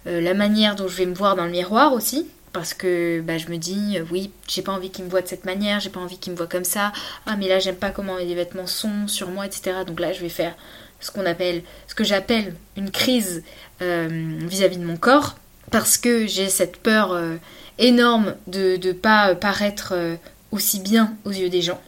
la 0.07 0.33
manière 0.35 0.75
dont 0.75 0.87
je 0.87 0.97
vais 0.97 1.07
me 1.07 1.15
voir 1.15 1.35
dans 1.35 1.45
le 1.45 1.51
miroir 1.51 1.91
aussi, 1.91 2.27
parce 2.55 2.73
que 2.73 3.21
bah, 3.21 3.37
je 3.37 3.49
me 3.49 3.57
dis 3.57 3.99
oui 4.11 4.31
j'ai 4.47 4.63
pas 4.63 4.71
envie 4.71 4.89
qu'il 4.89 5.05
me 5.05 5.09
voit 5.09 5.21
de 5.21 5.27
cette 5.27 5.45
manière 5.45 5.79
j'ai 5.79 5.91
pas 5.91 5.99
envie 5.99 6.17
qu'il 6.17 6.31
me 6.33 6.37
voit 6.37 6.47
comme 6.47 6.65
ça 6.65 6.91
ah 7.27 7.35
mais 7.37 7.47
là 7.47 7.59
j'aime 7.59 7.75
pas 7.75 7.91
comment 7.91 8.17
les 8.17 8.33
vêtements 8.33 8.65
sont 8.65 9.07
sur 9.07 9.29
moi 9.29 9.45
etc 9.45 9.83
donc 9.85 9.99
là 9.99 10.11
je 10.13 10.21
vais 10.21 10.29
faire 10.29 10.55
ce 10.99 11.11
qu'on 11.11 11.25
appelle 11.25 11.61
ce 11.87 11.93
que 11.93 12.03
j'appelle 12.03 12.55
une 12.75 12.89
crise 12.89 13.43
vis 13.79 14.63
à 14.63 14.67
-vis 14.67 14.79
de 14.79 14.85
mon 14.85 14.97
corps 14.97 15.35
parce 15.71 15.97
que 15.97 16.27
j'ai 16.27 16.49
cette 16.49 16.77
peur 16.77 17.11
euh, 17.11 17.35
énorme 17.77 18.35
de 18.47 18.77
ne 18.81 18.91
pas 18.93 19.35
paraître 19.35 19.93
euh, 19.93 20.15
aussi 20.51 20.79
bien 20.79 21.15
aux 21.25 21.31
yeux 21.31 21.49
des 21.49 21.61
gens, 21.61 21.81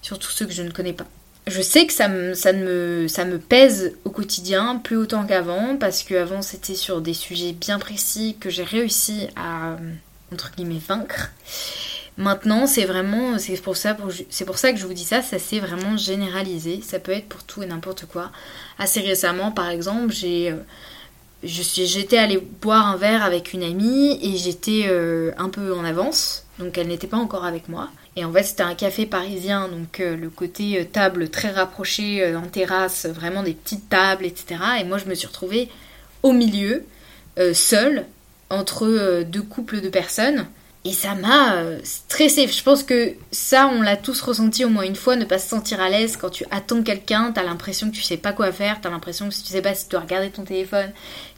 surtout 0.00 0.30
ceux 0.30 0.46
que 0.46 0.52
je 0.52 0.62
ne 0.62 0.70
connais 0.70 0.92
pas. 0.92 1.06
Je 1.46 1.60
sais 1.60 1.86
que 1.86 1.92
ça 1.92 2.08
me, 2.08 3.36
pèse 3.36 3.96
au 4.04 4.10
quotidien, 4.10 4.76
plus 4.76 4.96
autant 4.96 5.24
qu'avant, 5.24 5.76
parce 5.76 6.02
qu'avant 6.02 6.42
c'était 6.42 6.74
sur 6.74 7.00
des 7.00 7.14
sujets 7.14 7.52
bien 7.52 7.78
précis 7.78 8.36
que 8.38 8.48
j'ai 8.48 8.62
réussi 8.62 9.28
à, 9.36 9.76
entre 10.32 10.52
guillemets, 10.56 10.80
vaincre. 10.86 11.30
Maintenant, 12.18 12.66
c'est 12.66 12.84
vraiment, 12.84 13.38
c'est 13.38 13.60
pour 13.60 13.76
ça, 13.76 13.94
que 13.94 14.10
je 14.76 14.86
vous 14.86 14.92
dis 14.92 15.04
ça, 15.04 15.22
ça 15.22 15.38
s'est 15.38 15.60
vraiment 15.60 15.96
généralisé. 15.96 16.80
Ça 16.82 16.98
peut 16.98 17.12
être 17.12 17.28
pour 17.28 17.42
tout 17.42 17.62
et 17.62 17.66
n'importe 17.66 18.04
quoi. 18.04 18.30
Assez 18.78 19.00
récemment, 19.00 19.50
par 19.50 19.70
exemple, 19.70 20.14
euh, 20.22 20.56
j'étais 21.42 22.18
allée 22.18 22.38
boire 22.60 22.86
un 22.86 22.96
verre 22.96 23.24
avec 23.24 23.54
une 23.54 23.62
amie 23.62 24.18
et 24.22 24.36
j'étais 24.36 24.84
euh, 24.88 25.32
un 25.38 25.48
peu 25.48 25.74
en 25.74 25.84
avance, 25.84 26.44
donc 26.58 26.76
elle 26.76 26.88
n'était 26.88 27.06
pas 27.06 27.16
encore 27.16 27.46
avec 27.46 27.68
moi. 27.68 27.88
Et 28.14 28.24
en 28.24 28.32
fait, 28.32 28.42
c'était 28.42 28.62
un 28.62 28.74
café 28.74 29.06
parisien, 29.06 29.68
donc 29.68 30.00
euh, 30.00 30.16
le 30.16 30.28
côté 30.28 30.78
euh, 30.78 30.84
table 30.84 31.30
très 31.30 31.50
rapproché 31.50 32.22
euh, 32.22 32.38
en 32.38 32.42
terrasse, 32.42 33.06
vraiment 33.06 33.42
des 33.42 33.54
petites 33.54 33.88
tables, 33.88 34.26
etc. 34.26 34.60
Et 34.80 34.84
moi, 34.84 34.98
je 34.98 35.06
me 35.06 35.14
suis 35.14 35.26
retrouvée 35.26 35.68
au 36.22 36.32
milieu, 36.32 36.84
seule, 37.52 38.04
entre 38.48 39.22
deux 39.22 39.42
couples 39.42 39.80
de 39.80 39.88
personnes. 39.88 40.46
Et 40.84 40.92
ça 40.92 41.14
m'a 41.14 41.62
stressée. 41.84 42.48
Je 42.48 42.62
pense 42.62 42.82
que 42.82 43.14
ça, 43.30 43.70
on 43.72 43.82
l'a 43.82 43.96
tous 43.96 44.20
ressenti 44.20 44.64
au 44.64 44.68
moins 44.68 44.82
une 44.82 44.96
fois, 44.96 45.14
ne 45.14 45.24
pas 45.24 45.38
se 45.38 45.48
sentir 45.48 45.80
à 45.80 45.88
l'aise 45.88 46.16
quand 46.16 46.30
tu 46.30 46.44
attends 46.50 46.82
quelqu'un, 46.82 47.30
t'as 47.32 47.44
l'impression 47.44 47.88
que 47.90 47.94
tu 47.94 48.02
sais 48.02 48.16
pas 48.16 48.32
quoi 48.32 48.50
faire, 48.50 48.80
t'as 48.80 48.90
l'impression 48.90 49.28
que 49.28 49.34
tu 49.34 49.42
sais 49.42 49.62
pas 49.62 49.74
si 49.74 49.84
tu 49.84 49.90
dois 49.92 50.00
regarder 50.00 50.30
ton 50.30 50.42
téléphone, 50.42 50.90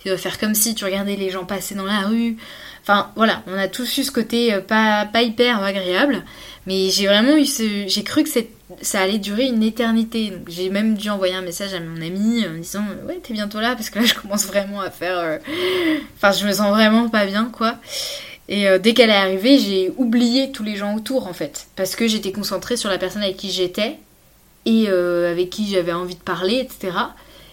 tu 0.03 0.09
dois 0.09 0.17
faire 0.17 0.39
comme 0.39 0.55
si 0.55 0.75
tu 0.75 0.87
regardais 0.87 1.17
les 1.17 1.29
gens 1.29 1.45
passer 1.45 1.75
dans 1.75 1.85
la 1.85 2.01
rue. 2.07 2.39
Enfin 2.81 3.11
voilà, 3.17 3.43
on 3.47 3.59
a 3.59 3.69
tous 3.69 3.99
eu 3.99 4.05
ce 4.05 4.11
côté 4.11 4.59
pas, 4.67 5.05
pas 5.05 5.23
hyper 5.23 5.63
agréable. 5.63 6.23
Mais 6.67 6.89
j'ai 6.89 7.07
vraiment 7.07 7.37
eu 7.37 7.45
ce... 7.45 7.85
J'ai 7.87 8.03
cru 8.03 8.25
que 8.25 8.31
ça 8.81 9.01
allait 9.01 9.19
durer 9.19 9.45
une 9.47 9.63
éternité. 9.63 10.31
Donc 10.31 10.49
j'ai 10.49 10.71
même 10.71 10.95
dû 10.95 11.11
envoyer 11.11 11.35
un 11.35 11.43
message 11.43 11.75
à 11.75 11.81
mon 11.81 12.01
ami 12.01 12.47
en 12.47 12.55
disant 12.55 12.85
Ouais, 13.07 13.21
t'es 13.23 13.35
bientôt 13.35 13.61
là 13.61 13.75
parce 13.75 13.91
que 13.91 13.99
là 13.99 14.05
je 14.07 14.15
commence 14.15 14.47
vraiment 14.47 14.81
à 14.81 14.91
faire. 14.91 15.19
Euh, 15.19 15.39
enfin, 16.17 16.33
je 16.33 16.47
me 16.47 16.53
sens 16.53 16.71
vraiment 16.71 17.09
pas 17.09 17.27
bien 17.27 17.51
quoi. 17.53 17.77
Et 18.49 18.69
euh, 18.69 18.79
dès 18.79 18.95
qu'elle 18.95 19.11
est 19.11 19.15
arrivée, 19.15 19.59
j'ai 19.59 19.93
oublié 19.97 20.53
tous 20.53 20.63
les 20.63 20.77
gens 20.77 20.95
autour 20.95 21.27
en 21.27 21.33
fait. 21.33 21.67
Parce 21.77 21.97
que 21.97 22.07
j'étais 22.07 22.33
concentrée 22.33 22.77
sur 22.77 22.91
la 22.91 22.99
personne 22.99 23.23
avec 23.23 23.37
qui 23.37 23.51
j'étais 23.51 23.99
et 24.67 24.87
euh, 24.89 25.31
avec 25.31 25.51
qui 25.51 25.69
j'avais 25.69 25.93
envie 25.93 26.15
de 26.15 26.21
parler, 26.21 26.57
etc. 26.57 26.97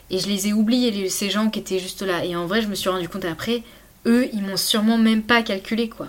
Et 0.10 0.20
je 0.20 0.28
les 0.28 0.48
ai 0.48 0.54
oubliés, 0.54 1.10
ces 1.10 1.30
gens 1.30 1.50
qui 1.50 1.60
étaient 1.60 1.80
juste 1.80 2.02
là. 2.02 2.26
Et 2.26 2.36
en 2.36 2.46
vrai, 2.46 2.62
je 2.62 2.68
me 2.68 2.76
suis 2.76 2.90
rendu 2.90 3.08
compte 3.08 3.26
après, 3.26 3.64
eux, 4.06 4.28
ils 4.34 4.42
m'ont 4.42 4.58
sûrement 4.58 4.98
même 4.98 5.24
pas 5.24 5.42
calculé 5.42 5.88
quoi 5.88 6.08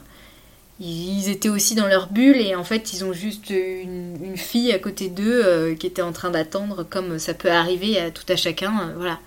ils 0.84 1.28
étaient 1.28 1.48
aussi 1.48 1.74
dans 1.74 1.86
leur 1.86 2.08
bulle 2.08 2.38
et 2.38 2.54
en 2.56 2.64
fait 2.64 2.92
ils 2.92 3.04
ont 3.04 3.12
juste 3.12 3.50
une, 3.50 4.36
fille 4.36 4.72
à 4.72 4.78
côté 4.78 5.08
d'eux 5.08 5.42
euh, 5.44 5.74
qui 5.74 5.86
était 5.86 6.02
en 6.02 6.12
train 6.12 6.30
d'attendre 6.30 6.82
comme 6.82 7.18
ça 7.18 7.34
peut 7.34 7.50
arriver 7.50 8.00
à 8.00 8.10
tout 8.10 8.24
à 8.28 8.36
chacun 8.36 8.92
voilà 8.96 9.20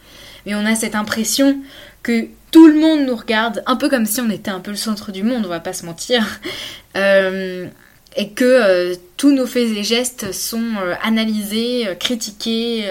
mais 0.45 0.55
on 0.55 0.65
a 0.65 0.75
cette 0.75 0.95
impression 0.95 1.57
que 2.03 2.27
tout 2.55 2.67
le 2.67 2.75
monde 2.75 3.05
nous 3.05 3.15
regarde 3.17 3.61
un 3.65 3.75
peu 3.75 3.89
comme 3.89 4.05
si 4.05 4.21
on 4.21 4.29
était 4.29 4.49
un 4.49 4.61
peu 4.61 4.71
le 4.71 4.77
centre 4.77 5.11
du 5.11 5.23
monde 5.23 5.45
on 5.45 5.49
va 5.49 5.59
pas 5.59 5.73
se 5.73 5.85
mentir. 5.85 6.39
Euh, 6.97 7.67
et 8.15 8.29
que 8.29 8.95
tous 9.17 9.29
nos 9.29 9.45
faits 9.45 9.67
et 9.67 9.83
gestes 9.83 10.31
sont 10.31 10.75
analysés 11.03 11.89
critiqués 11.99 12.89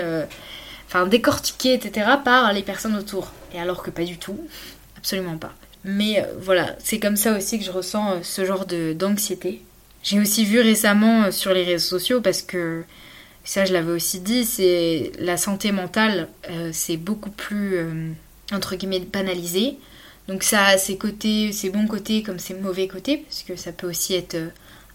enfin 0.87 1.06
décortiqués 1.06 1.73
etc 1.73 2.11
par 2.23 2.52
les 2.52 2.62
personnes 2.62 2.97
autour. 2.97 3.33
Et 3.54 3.59
alors 3.59 3.83
que 3.83 3.90
pas 3.90 4.04
du 4.04 4.18
tout. 4.18 4.38
Absolument 4.99 5.38
pas. 5.38 5.54
Mais 5.85 6.21
euh, 6.21 6.26
voilà, 6.40 6.75
c'est 6.78 6.99
comme 6.99 7.16
ça 7.16 7.37
aussi 7.37 7.59
que 7.59 7.64
je 7.64 7.71
ressens 7.71 8.12
euh, 8.12 8.18
ce 8.23 8.44
genre 8.44 8.64
d'anxiété. 8.66 9.62
J'ai 10.02 10.18
aussi 10.18 10.44
vu 10.44 10.61
récemment 10.61 11.25
euh, 11.25 11.30
sur 11.30 11.52
les 11.52 11.62
réseaux 11.62 11.99
sociaux, 11.99 12.21
parce 12.21 12.42
que 12.42 12.85
ça 13.44 13.66
je 13.66 13.75
l'avais 13.75 13.92
aussi 13.92 14.21
dit, 14.21 14.44
c'est 14.44 15.12
la 15.18 15.37
santé 15.37 15.70
mentale, 15.72 16.29
c'est 16.72 16.96
beaucoup 16.96 17.29
plus, 17.29 17.79
entre 18.52 18.76
guillemets, 18.76 19.00
banalisé. 19.00 19.78
Donc 20.28 20.42
ça 20.42 20.64
a 20.64 20.78
ses 20.78 20.96
côtés, 20.96 21.52
ses 21.52 21.70
bons 21.70 21.87
côtés 21.87 22.22
comme 22.22 22.38
ses 22.38 22.54
mauvais 22.54 22.88
côtés, 22.88 23.18
parce 23.18 23.42
que 23.42 23.57
ça 23.57 23.72
peut 23.72 23.88
aussi 23.88 24.14
être 24.14 24.37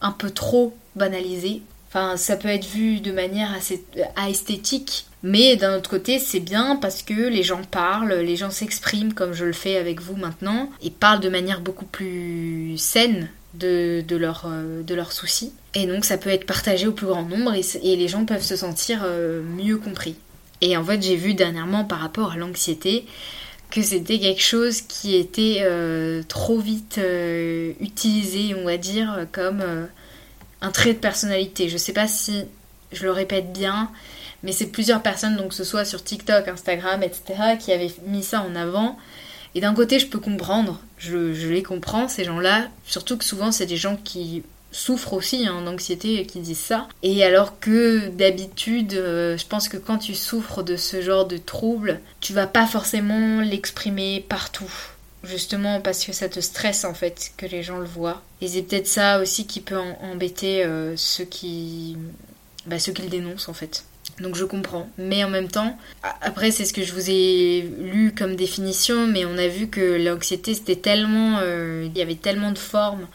un 0.01 0.11
peu 0.11 0.31
trop 0.31 0.75
banalisé. 0.95 1.61
Enfin, 1.87 2.17
ça 2.17 2.35
peut 2.35 2.49
être 2.49 2.65
vu 2.65 2.99
de 2.99 3.11
manière 3.11 3.51
assez 3.53 3.83
esthétique, 4.27 5.05
mais 5.23 5.55
d'un 5.55 5.77
autre 5.77 5.89
côté, 5.89 6.19
c'est 6.19 6.39
bien 6.39 6.75
parce 6.75 7.01
que 7.01 7.13
les 7.13 7.43
gens 7.43 7.61
parlent, 7.63 8.13
les 8.13 8.35
gens 8.35 8.51
s'expriment 8.51 9.13
comme 9.13 9.33
je 9.33 9.45
le 9.45 9.53
fais 9.53 9.77
avec 9.77 9.99
vous 9.99 10.15
maintenant, 10.15 10.69
et 10.81 10.91
parlent 10.91 11.19
de 11.19 11.29
manière 11.29 11.61
beaucoup 11.61 11.85
plus 11.85 12.77
saine 12.77 13.29
de, 13.55 14.03
de, 14.07 14.15
leur, 14.15 14.45
euh, 14.45 14.83
de 14.83 14.93
leurs 14.93 15.11
soucis. 15.11 15.51
Et 15.73 15.87
donc 15.87 16.05
ça 16.05 16.17
peut 16.17 16.29
être 16.29 16.45
partagé 16.45 16.87
au 16.87 16.91
plus 16.91 17.07
grand 17.07 17.23
nombre 17.23 17.53
et, 17.53 17.95
les 17.95 18.07
gens 18.07 18.25
peuvent 18.25 18.43
se 18.43 18.55
sentir 18.55 19.01
euh, 19.03 19.41
mieux 19.41 19.77
compris. 19.77 20.15
Et 20.61 20.75
en 20.77 20.83
fait, 20.83 21.01
j'ai 21.01 21.15
vu 21.15 21.33
dernièrement 21.33 21.85
par 21.85 21.99
rapport 21.99 22.33
à 22.33 22.37
l'anxiété 22.37 23.05
que 23.71 23.81
c'était 23.81 24.19
quelque 24.19 24.41
chose 24.41 24.81
qui 24.81 25.15
était 25.15 25.59
euh, 25.61 26.23
trop 26.27 26.59
vite 26.59 26.99
utilisé, 27.79 28.55
on 28.55 28.65
va 28.65 28.77
dire, 28.77 29.27
comme 29.31 29.63
un 30.61 30.71
trait 30.71 30.93
de 30.93 30.99
personnalité. 30.99 31.69
Je 31.69 31.77
sais 31.77 31.93
pas 31.93 32.07
si 32.07 32.45
je 32.91 33.03
le 33.03 33.11
répète 33.11 33.53
bien, 33.53 33.91
mais 34.43 34.51
c'est 34.51 34.67
plusieurs 34.67 35.01
personnes, 35.01 35.35
donc 35.35 35.49
que 35.49 35.55
ce 35.55 35.63
soit 35.63 35.85
sur 35.85 36.03
TikTok, 36.03 36.47
Instagram, 36.47 37.03
etc., 37.03 37.57
qui 37.59 37.71
avaient 37.71 37.91
mis 38.07 38.23
ça 38.23 38.41
en 38.41 38.55
avant. 38.55 38.97
Et 39.55 39.61
d'un 39.61 39.73
côté, 39.73 39.99
je 39.99 40.07
peux 40.07 40.19
comprendre, 40.19 40.79
je, 40.97 41.47
les 41.47 41.63
comprends, 41.63 42.07
ces 42.07 42.23
gens-là, 42.23 42.67
surtout 42.85 43.17
que 43.17 43.25
souvent, 43.25 43.51
c'est 43.51 43.65
des 43.65 43.77
gens 43.77 43.97
qui 43.97 44.43
souffrent 44.71 45.13
aussi 45.13 45.47
hein, 45.47 45.61
d'anxiété 45.63 46.19
et 46.19 46.25
qui 46.25 46.39
disent 46.39 46.59
ça. 46.59 46.87
Et 47.03 47.23
alors 47.23 47.59
que 47.59 48.09
d'habitude, 48.09 48.93
euh, 48.93 49.37
je 49.37 49.45
pense 49.45 49.67
que 49.69 49.77
quand 49.77 49.97
tu 49.97 50.15
souffres 50.15 50.63
de 50.63 50.75
ce 50.75 51.01
genre 51.01 51.25
de 51.25 51.37
troubles, 51.37 51.99
tu 52.19 52.33
vas 52.33 52.47
pas 52.47 52.65
forcément 52.65 53.41
l'exprimer 53.41 54.25
partout 54.27 54.71
justement 55.23 55.81
parce 55.81 56.05
que 56.05 56.13
ça 56.13 56.29
te 56.29 56.39
stresse 56.39 56.85
en 56.85 56.93
fait 56.93 57.31
que 57.37 57.45
les 57.45 57.63
gens 57.63 57.79
le 57.79 57.85
voient. 57.85 58.21
Et 58.41 58.47
c'est 58.47 58.61
peut-être 58.61 58.87
ça 58.87 59.19
aussi 59.19 59.45
qui 59.45 59.61
peut 59.61 59.77
embêter 59.77 60.63
euh, 60.63 60.95
ceux 60.95 61.25
qui 61.25 61.97
bah, 62.65 62.79
ceux 62.79 62.93
qui 62.93 63.01
le 63.01 63.09
dénoncent 63.09 63.49
en 63.49 63.53
fait. 63.53 63.83
Donc 64.19 64.35
je 64.35 64.45
comprends. 64.45 64.89
Mais 64.97 65.23
en 65.23 65.29
même 65.29 65.49
temps, 65.49 65.77
après 66.21 66.51
c'est 66.51 66.65
ce 66.65 66.73
que 66.73 66.83
je 66.83 66.93
vous 66.93 67.09
ai 67.09 67.69
lu 67.79 68.13
comme 68.17 68.35
définition, 68.35 69.07
mais 69.07 69.25
on 69.25 69.37
a 69.37 69.47
vu 69.47 69.67
que 69.67 69.97
l'anxiété 70.03 70.53
c'était 70.53 70.75
tellement... 70.75 71.39
Euh, 71.41 71.85
il 71.85 71.97
y 71.97 72.01
avait 72.01 72.15
tellement 72.15 72.51
de 72.51 72.57
formes. 72.57 73.07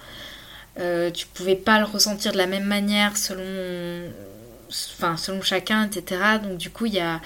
Euh, 0.79 1.11
tu 1.11 1.27
pouvais 1.27 1.57
pas 1.57 1.79
le 1.79 1.85
ressentir 1.85 2.33
de 2.33 2.39
la 2.39 2.47
même 2.47 2.65
manière 2.65 3.17
selon... 3.17 3.45
Enfin, 4.97 5.17
selon 5.17 5.41
chacun, 5.43 5.87
etc. 5.87 6.21
Donc 6.43 6.59
du 6.59 6.71
coup, 6.71 6.87
il 6.87 6.95
y 6.95 7.01
a 7.01 7.21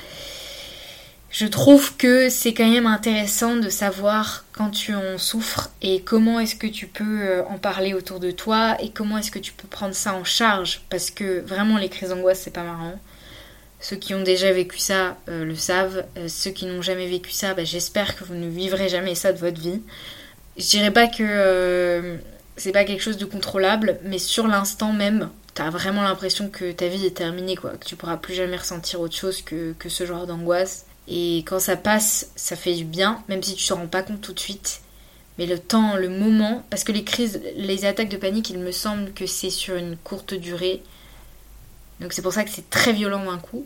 je 1.31 1.47
trouve 1.47 1.97
que 1.97 2.31
c'est 2.31 2.55
quand 2.55 2.69
même 2.69 2.87
intéressant 2.87 3.57
de 3.57 3.69
savoir 3.69 4.47
quand 4.53 4.71
tu 4.71 4.95
en 4.95 5.19
souffres 5.19 5.71
et 5.83 6.01
comment 6.01 6.41
est-ce 6.41 6.57
que 6.57 6.67
tu 6.67 6.87
peux 6.87 7.21
euh, 7.21 7.45
en 7.45 7.59
parler 7.59 7.93
autour 7.93 8.19
de 8.19 8.31
toi 8.31 8.77
et 8.81 8.91
comment 8.91 9.19
est-ce 9.19 9.31
que 9.31 9.39
tu 9.39 9.53
peux 9.53 9.69
prendre 9.69 9.95
ça 9.95 10.15
en 10.15 10.25
charge 10.25 10.81
parce 10.89 11.11
que 11.11 11.41
vraiment 11.41 11.77
les 11.77 11.91
crises 11.91 12.09
d'angoisse 12.11 12.41
c'est 12.41 12.53
pas 12.53 12.63
marrant. 12.63 12.99
Ceux 13.81 13.97
qui 13.97 14.15
ont 14.15 14.23
déjà 14.23 14.53
vécu 14.53 14.79
ça 14.79 15.19
euh, 15.29 15.45
le 15.45 15.55
savent. 15.55 16.05
Ceux 16.29 16.51
qui 16.51 16.67
n'ont 16.67 16.83
jamais 16.83 17.07
vécu 17.07 17.31
ça, 17.31 17.55
bah, 17.55 17.63
j'espère 17.63 18.17
que 18.17 18.25
vous 18.25 18.35
ne 18.35 18.49
vivrez 18.49 18.89
jamais 18.89 19.15
ça 19.15 19.33
de 19.33 19.39
votre 19.39 19.61
vie. 19.61 19.83
Je 20.57 20.67
dirais 20.67 20.91
pas 20.91 21.07
que 21.07 22.19
c'est 22.59 22.73
pas 22.73 22.85
quelque 22.85 23.03
chose 23.03 23.17
de 23.17 23.25
contrôlable, 23.25 23.99
mais 24.05 24.19
sur 24.19 24.47
l'instant 24.47 24.93
même, 24.93 25.31
t'as 25.55 25.71
vraiment 25.71 26.03
l'impression 26.03 26.49
que 26.49 26.73
ta 26.73 26.89
vie 26.89 27.07
est 27.07 27.17
terminée, 27.17 27.57
quoi, 27.57 27.71
que 27.71 27.85
tu 27.85 27.97
pourras 27.97 28.17
plus 28.17 28.35
jamais 28.35 28.57
ressentir 28.57 29.01
autre 29.01 29.17
chose 29.17 29.43
que, 29.43 29.73
que 29.79 29.89
ce 29.89 30.07
genre 30.07 30.27
d'angoisse. 30.27 30.87
Et 31.09 31.39
quand 31.47 31.59
ça 31.59 31.77
passe, 31.77 32.31
ça 32.37 32.55
fait 32.55 32.75
du 32.75 32.85
bien, 32.85 33.23
même 33.29 33.43
si 33.43 33.55
tu 33.55 33.67
te 33.67 33.73
rends 33.73 33.87
pas 33.87 34.03
compte 34.03 34.21
tout 34.21 34.35
de 34.35 34.41
suite. 34.41 34.83
Mais 35.39 35.47
le 35.47 35.59
temps, 35.59 35.97
le 35.97 36.09
moment, 36.09 36.65
parce 36.69 36.85
que 36.85 36.93
les 36.93 37.05
crises, 37.05 37.41
les 37.57 37.85
attaques 37.85 38.09
de 38.09 38.17
panique, 38.17 38.51
il 38.51 38.59
me 38.59 38.73
semble 38.73 39.13
que 39.13 39.27
c'est 39.27 39.51
sur 39.51 39.77
une 39.77 39.97
courte 39.97 40.35
durée. 40.35 40.83
Donc 42.01 42.13
c'est 42.13 42.23
pour 42.23 42.33
ça 42.33 42.45
que 42.45 42.51
c'est 42.51 42.69
très 42.71 42.93
violent 42.93 43.25
d'un 43.25 43.39
coup. 43.39 43.65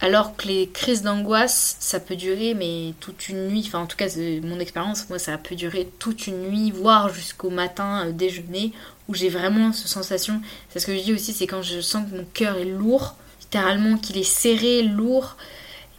Alors 0.00 0.36
que 0.36 0.46
les 0.46 0.68
crises 0.68 1.02
d'angoisse, 1.02 1.76
ça 1.80 2.00
peut 2.00 2.16
durer, 2.16 2.54
mais 2.54 2.92
toute 3.00 3.28
une 3.28 3.48
nuit. 3.48 3.64
Enfin, 3.66 3.80
en 3.80 3.86
tout 3.86 3.96
cas, 3.96 4.08
mon 4.42 4.60
expérience. 4.60 5.08
Moi, 5.08 5.18
ça 5.18 5.38
peut 5.38 5.54
durer 5.54 5.88
toute 5.98 6.26
une 6.26 6.48
nuit, 6.50 6.70
voire 6.70 7.08
jusqu'au 7.08 7.48
matin, 7.48 8.06
euh, 8.06 8.12
déjeuner, 8.12 8.72
où 9.08 9.14
j'ai 9.14 9.30
vraiment 9.30 9.72
cette 9.72 9.88
sensation. 9.88 10.42
C'est 10.68 10.80
ce 10.80 10.86
que 10.86 10.96
je 10.96 11.02
dis 11.02 11.12
aussi, 11.14 11.32
c'est 11.32 11.46
quand 11.46 11.62
je 11.62 11.80
sens 11.80 12.10
que 12.10 12.16
mon 12.16 12.26
cœur 12.34 12.58
est 12.58 12.66
lourd, 12.66 13.16
littéralement, 13.40 13.96
qu'il 13.96 14.18
est 14.18 14.22
serré, 14.22 14.82
lourd. 14.82 15.36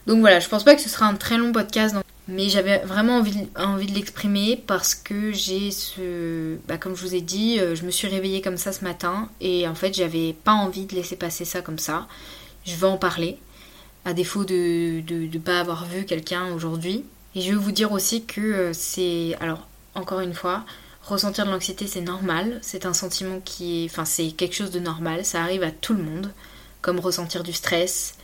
Donc 0.06 0.20
voilà, 0.20 0.38
je 0.38 0.48
pense 0.48 0.64
pas 0.64 0.74
que 0.74 0.80
ce 0.80 0.88
sera 0.88 1.06
un 1.06 1.16
très 1.16 1.36
long 1.36 1.52
podcast, 1.52 1.96
mais 2.28 2.48
j'avais 2.48 2.78
vraiment 2.78 3.16
envie, 3.16 3.48
envie 3.56 3.86
de 3.86 3.94
l'exprimer 3.94 4.62
parce 4.66 4.94
que 4.94 5.32
j'ai 5.32 5.70
ce. 5.70 6.56
Bah, 6.68 6.78
comme 6.78 6.94
je 6.94 7.02
vous 7.02 7.14
ai 7.14 7.20
dit, 7.20 7.58
euh, 7.58 7.74
je 7.74 7.84
me 7.84 7.90
suis 7.90 8.06
réveillée 8.06 8.42
comme 8.42 8.58
ça 8.58 8.72
ce 8.72 8.84
matin 8.84 9.28
et 9.40 9.66
en 9.66 9.74
fait, 9.74 9.92
j'avais 9.92 10.34
pas 10.44 10.52
envie 10.52 10.86
de 10.86 10.94
laisser 10.94 11.16
passer 11.16 11.44
ça 11.44 11.62
comme 11.62 11.78
ça. 11.78 12.06
Je 12.64 12.76
vais 12.76 12.86
en 12.86 12.96
parler, 12.96 13.38
à 14.04 14.14
défaut 14.14 14.44
de 14.44 15.02
ne 15.08 15.38
pas 15.38 15.60
avoir 15.60 15.86
vu 15.86 16.04
quelqu'un 16.04 16.52
aujourd'hui. 16.52 17.04
Et 17.34 17.42
je 17.42 17.52
veux 17.52 17.58
vous 17.58 17.72
dire 17.72 17.92
aussi 17.92 18.24
que 18.24 18.40
euh, 18.40 18.72
c'est. 18.72 19.36
Alors, 19.40 19.66
encore 19.94 20.20
une 20.20 20.34
fois, 20.34 20.64
ressentir 21.02 21.46
de 21.46 21.50
l'anxiété, 21.50 21.86
c'est 21.86 22.00
normal. 22.00 22.58
C'est 22.62 22.86
un 22.86 22.94
sentiment 22.94 23.40
qui. 23.44 23.86
Enfin, 23.90 24.04
c'est 24.04 24.30
quelque 24.32 24.54
chose 24.54 24.70
de 24.70 24.80
normal. 24.80 25.24
Ça 25.24 25.42
arrive 25.42 25.62
à 25.62 25.70
tout 25.70 25.94
le 25.94 26.02
monde. 26.02 26.32
Comme 26.80 27.00
ressentir 27.00 27.42
du 27.42 27.52
stress, 27.52 28.14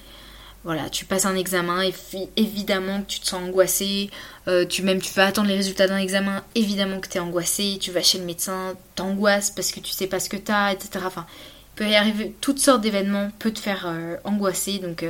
voilà, 0.65 0.89
tu 0.89 1.05
passes 1.05 1.27
un 1.27 1.37
examen, 1.37 1.83
et 1.83 1.93
évidemment 2.37 3.03
que 3.03 3.07
tu 3.07 3.21
te 3.21 3.27
sens 3.27 3.43
angoissé, 3.43 4.11
euh, 4.49 4.65
tu 4.65 4.83
même 4.83 5.01
tu 5.01 5.13
vas 5.13 5.27
attendre 5.27 5.49
les 5.49 5.57
résultats 5.57 5.87
d'un 5.87 5.99
examen, 5.99 6.43
évidemment 6.55 7.01
que 7.01 7.09
tu 7.09 7.19
es 7.19 7.21
angoissé, 7.21 7.77
tu 7.81 7.91
vas 7.91 8.01
chez 8.01 8.19
le 8.19 8.25
médecin, 8.25 8.75
t'angoisses 8.95 9.51
parce 9.51 9.73
que 9.73 9.81
tu 9.81 9.93
sais 9.93 10.07
pas 10.07 10.21
ce 10.21 10.31
que 10.31 10.39
tu 10.39 10.51
as, 10.51 10.73
etc. 10.73 11.05
Enfin, 11.07 11.27
il 11.75 11.77
peut 11.77 11.89
y 11.89 11.95
arriver 11.95 12.35
toutes 12.41 12.61
sortes 12.61 12.81
d'événements, 12.81 13.31
peut 13.39 13.51
te 13.51 13.59
faire 13.59 13.85
euh, 13.87 14.17
angoisser, 14.25 14.79
donc 14.79 15.05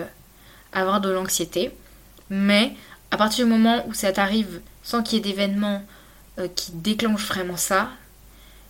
avoir 0.75 1.01
de 1.01 1.11
l'anxiété. 1.11 1.71
Mais 2.31 2.73
à 3.11 3.17
partir 3.17 3.47
du 3.47 3.51
moment 3.51 3.85
où 3.87 3.95
ça 3.95 4.13
t'arrive 4.13 4.61
sans 4.83 5.03
qu'il 5.03 5.19
y 5.19 5.21
ait 5.21 5.33
d'événements 5.33 5.83
qui 6.57 6.73
déclenchent 6.73 7.29
vraiment 7.29 7.57
ça, 7.57 7.91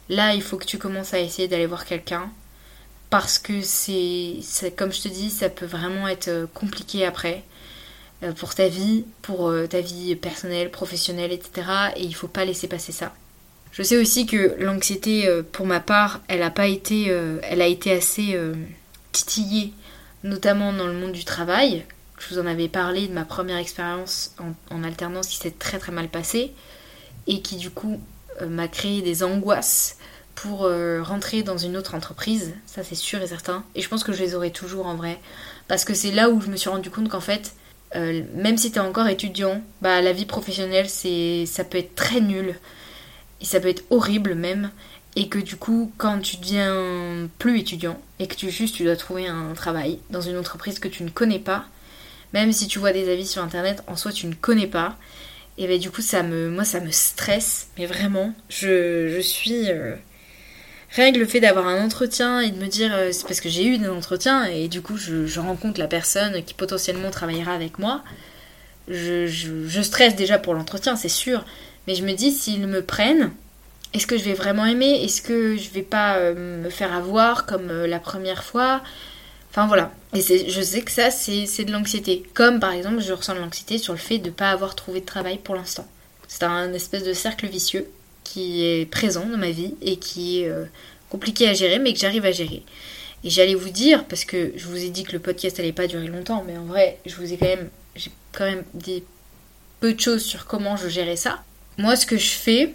là 0.09 0.35
il 0.35 0.43
faut 0.43 0.59
que 0.59 0.67
tu 0.67 0.79
commences 0.79 1.15
à 1.15 1.19
essayer 1.19 1.49
d'aller 1.49 1.67
voir 1.67 1.87
quelqu'un 1.87 2.31
parce 3.15 3.39
que 3.39 3.63
c'est, 3.63 4.41
comme 4.77 4.93
je 4.93 5.03
te 5.03 5.09
dis, 5.09 5.31
ça 5.31 5.49
peut 5.49 5.67
vraiment 5.67 6.09
être 6.09 6.27
euh, 6.27 6.47
compliqué 6.53 7.07
après 7.07 7.45
euh, 8.25 8.33
pour 8.33 8.57
ta 8.57 8.67
vie, 8.67 9.05
pour 9.23 9.51
euh, 9.51 9.69
ta 9.69 9.81
vie 9.81 10.17
personnelle, 10.17 10.69
professionnelle, 10.69 11.31
etc. 11.31 11.69
Et 11.95 12.03
il 12.03 12.13
faut 12.13 12.27
pas 12.27 12.45
laisser 12.45 12.67
passer 12.67 12.91
ça. 12.91 13.15
Je 13.71 13.85
sais 13.85 13.97
aussi 13.99 14.27
que 14.27 14.57
l'anxiété, 14.59 15.29
pour 15.53 15.65
ma 15.65 15.79
part, 15.79 16.23
elle 16.27 16.43
a 16.43 16.51
pas 16.51 16.67
été, 16.67 17.07
elle 17.07 17.63
a 17.63 17.67
été 17.69 17.93
assez 17.93 18.37
titillée, 19.13 19.73
notamment 20.25 20.73
dans 20.73 20.87
le 20.87 20.93
monde 20.93 21.11
du 21.11 21.25
travail. 21.25 21.85
Je 22.19 22.35
vous 22.35 22.41
en 22.41 22.47
avais 22.47 22.69
parlé 22.69 23.09
de 23.09 23.13
ma 23.13 23.25
première 23.25 23.59
expérience 23.59 24.35
en, 24.71 24.85
alternance 24.85 25.29
qui 25.29 25.37
s'est 25.37 25.51
très 25.51 25.79
très 25.79 25.93
mal 25.93 26.09
passée 26.09 26.53
et 27.27 27.43
qui 27.43 27.57
du 27.57 27.71
coup 27.71 28.01
m'a 28.41 28.69
créé 28.69 29.03
des 29.03 29.23
angoisses 29.23 29.99
pour 30.35 30.65
euh, 30.65 31.03
rentrer 31.03 31.43
dans 31.43 31.59
une 31.59 31.77
autre 31.77 31.95
entreprise, 31.95 32.55
ça 32.67 32.83
c'est 32.83 32.95
sûr 32.95 33.23
et 33.23 33.27
certain. 33.27 33.65
Et 33.75 33.81
je 33.81 33.89
pense 33.89 34.05
que 34.05 34.13
je 34.13 34.23
les 34.23 34.35
aurai 34.35 34.51
toujours 34.51 34.87
en 34.87 34.95
vrai. 34.95 35.19
Parce 35.69 35.85
que 35.85 35.95
c'est 35.95 36.11
là 36.11 36.31
où 36.31 36.41
je 36.41 36.49
me 36.49 36.57
suis 36.57 36.69
rendu 36.69 36.91
compte 36.91 37.09
qu'en 37.09 37.21
fait, 37.21 37.55
euh, 37.97 38.23
même 38.35 38.59
si 38.59 38.73
tu 38.73 38.79
es 38.79 38.81
encore 38.81 39.07
étudiant, 39.07 39.63
bah 39.81 40.01
la 40.01 40.13
vie 40.13 40.27
professionnelle 40.27 40.89
c'est 40.89 41.47
ça 41.47 41.65
peut 41.65 41.79
être 41.79 41.95
très 41.95 42.21
nul. 42.21 42.59
Et 43.41 43.45
ça 43.45 43.61
peut 43.61 43.69
être 43.69 43.85
horrible 43.91 44.35
même. 44.35 44.71
Et 45.17 45.29
que 45.29 45.39
du 45.39 45.57
coup, 45.57 45.93
quand 45.97 46.19
tu 46.19 46.39
deviens 46.39 47.29
plus 47.39 47.61
étudiant 47.61 48.01
et 48.19 48.27
que 48.27 48.35
tu 48.35 48.51
juste 48.51 48.75
tu 48.75 48.83
dois 48.83 48.97
trouver 48.97 49.29
un 49.29 49.55
travail 49.55 50.01
dans 50.11 50.21
une 50.21 50.37
entreprise 50.37 50.81
que 50.81 50.89
tu 50.89 51.05
ne 51.05 51.11
connais 51.11 51.39
pas, 51.39 51.67
même 52.35 52.53
si 52.53 52.67
tu 52.67 52.79
vois 52.79 52.93
des 52.93 53.11
avis 53.11 53.27
sur 53.27 53.43
internet, 53.43 53.83
en 53.87 53.97
soi 53.97 54.13
tu 54.13 54.27
ne 54.27 54.35
connais 54.35 54.67
pas, 54.67 54.99
et 55.57 55.67
ben 55.67 55.79
du 55.79 55.91
coup 55.91 56.03
ça 56.03 56.23
me 56.23 56.51
moi 56.51 56.65
ça 56.65 56.81
me 56.81 56.91
stresse, 56.91 57.69
mais 57.79 57.87
vraiment, 57.87 58.35
je, 58.51 59.09
je 59.09 59.21
suis 59.21 59.71
euh, 59.71 59.95
rien 60.91 61.13
que 61.13 61.19
le 61.19 61.27
fait 61.27 61.41
d'avoir 61.41 61.67
un 61.67 61.83
entretien 61.83 62.41
et 62.41 62.51
de 62.51 62.61
me 62.61 62.67
dire, 62.67 62.93
euh, 62.95 63.11
c'est 63.13 63.27
parce 63.27 63.41
que 63.41 63.49
j'ai 63.49 63.65
eu 63.67 63.79
des 63.79 63.89
entretiens 63.89 64.45
et 64.45 64.69
du 64.69 64.83
coup 64.83 64.97
je, 64.99 65.41
rencontre 65.41 65.81
la 65.81 65.89
personne 65.89 66.43
qui 66.45 66.55
potentiellement 66.55 67.11
travaillera 67.11 67.55
avec 67.55 67.79
moi, 67.79 68.03
je, 68.89 69.27
je, 69.27 69.81
stresse 69.81 70.17
déjà 70.17 70.39
pour 70.39 70.55
l'entretien, 70.55 70.97
c'est 70.97 71.09
sûr, 71.09 71.45
mais 71.87 71.95
je 71.95 72.05
me 72.05 72.13
dis, 72.13 72.33
s'ils 72.33 72.67
me 72.67 72.83
prennent, 72.83 73.31
est-ce 73.95 74.09
que 74.09 74.19
je 74.19 74.25
vais 74.25 74.35
vraiment 74.35 74.67
aimer? 74.67 75.05
Est-ce 75.05 75.23
que 75.23 75.57
je 75.57 75.71
vais 75.71 75.83
pas 75.83 76.17
euh, 76.17 76.63
me 76.65 76.69
faire 76.69 76.93
avoir 76.93 77.47
comme 77.47 77.71
euh, 77.71 77.87
la 77.87 78.01
première 78.01 78.43
fois? 78.43 78.83
Enfin 79.55 79.69
voilà. 79.69 79.93
Et 80.15 80.21
je 80.21 80.61
sais 80.63 80.81
que 80.83 80.91
ça, 80.91 81.13
c'est 81.13 81.65
de 81.65 81.71
l'anxiété. 81.71 82.25
Comme 82.35 82.59
par 82.59 82.73
exemple, 82.73 83.01
je 83.01 83.13
ressens 83.13 83.35
de 83.35 83.39
l'anxiété 83.39 83.79
sur 83.79 83.93
le 83.93 84.01
fait 84.01 84.19
de 84.19 84.27
ne 84.27 84.33
pas 84.33 84.51
avoir 84.51 84.75
trouvé 84.75 85.01
de 85.01 85.07
travail 85.07 85.39
pour 85.39 85.55
l'instant. 85.55 85.87
C'est 86.27 86.43
un 86.43 86.73
espèce 86.73 87.05
de 87.05 87.13
cercle 87.13 87.47
vicieux 87.47 87.89
qui 88.25 88.65
est 88.65 88.91
présent 88.91 89.25
dans 89.27 89.37
ma 89.37 89.51
vie 89.51 89.77
et 89.81 89.97
qui 89.97 90.41
est 90.41 90.49
euh, 90.49 90.65
compliqué 91.09 91.49
à 91.49 91.55
gérer, 91.55 91.79
mais 91.79 91.93
que 91.93 92.01
j'arrive 92.01 92.25
à 92.25 92.33
gérer. 92.33 92.65
Et 93.23 93.31
j'allais 93.31 93.55
vous 93.55 93.69
dire, 93.69 94.05
parce 94.07 94.25
que 94.25 94.53
je 94.57 94.67
vous 94.67 94.83
ai 94.83 94.89
dit 94.89 95.05
que 95.05 95.13
le 95.13 95.21
podcast 95.21 95.61
allait 95.61 95.73
pas 95.73 95.87
durer 95.87 96.09
longtemps, 96.09 96.43
mais 96.45 96.59
en 96.59 96.65
vrai, 96.65 96.99
je 97.07 97.15
vous 97.15 97.33
ai 97.33 97.37
quand 97.37 97.47
même, 97.47 97.71
j'ai 97.95 98.11
quand 98.33 98.45
même 98.45 98.65
dit 98.75 99.05
peu 99.79 99.95
de 99.95 100.01
choses 100.01 100.25
sur 100.25 100.47
comment 100.47 100.77
je 100.77 100.89
gérais 100.89 101.15
ça. 101.15 101.45
Moi, 101.79 101.95
ce 101.95 102.07
que 102.07 102.17
je 102.17 102.31
fais, 102.31 102.75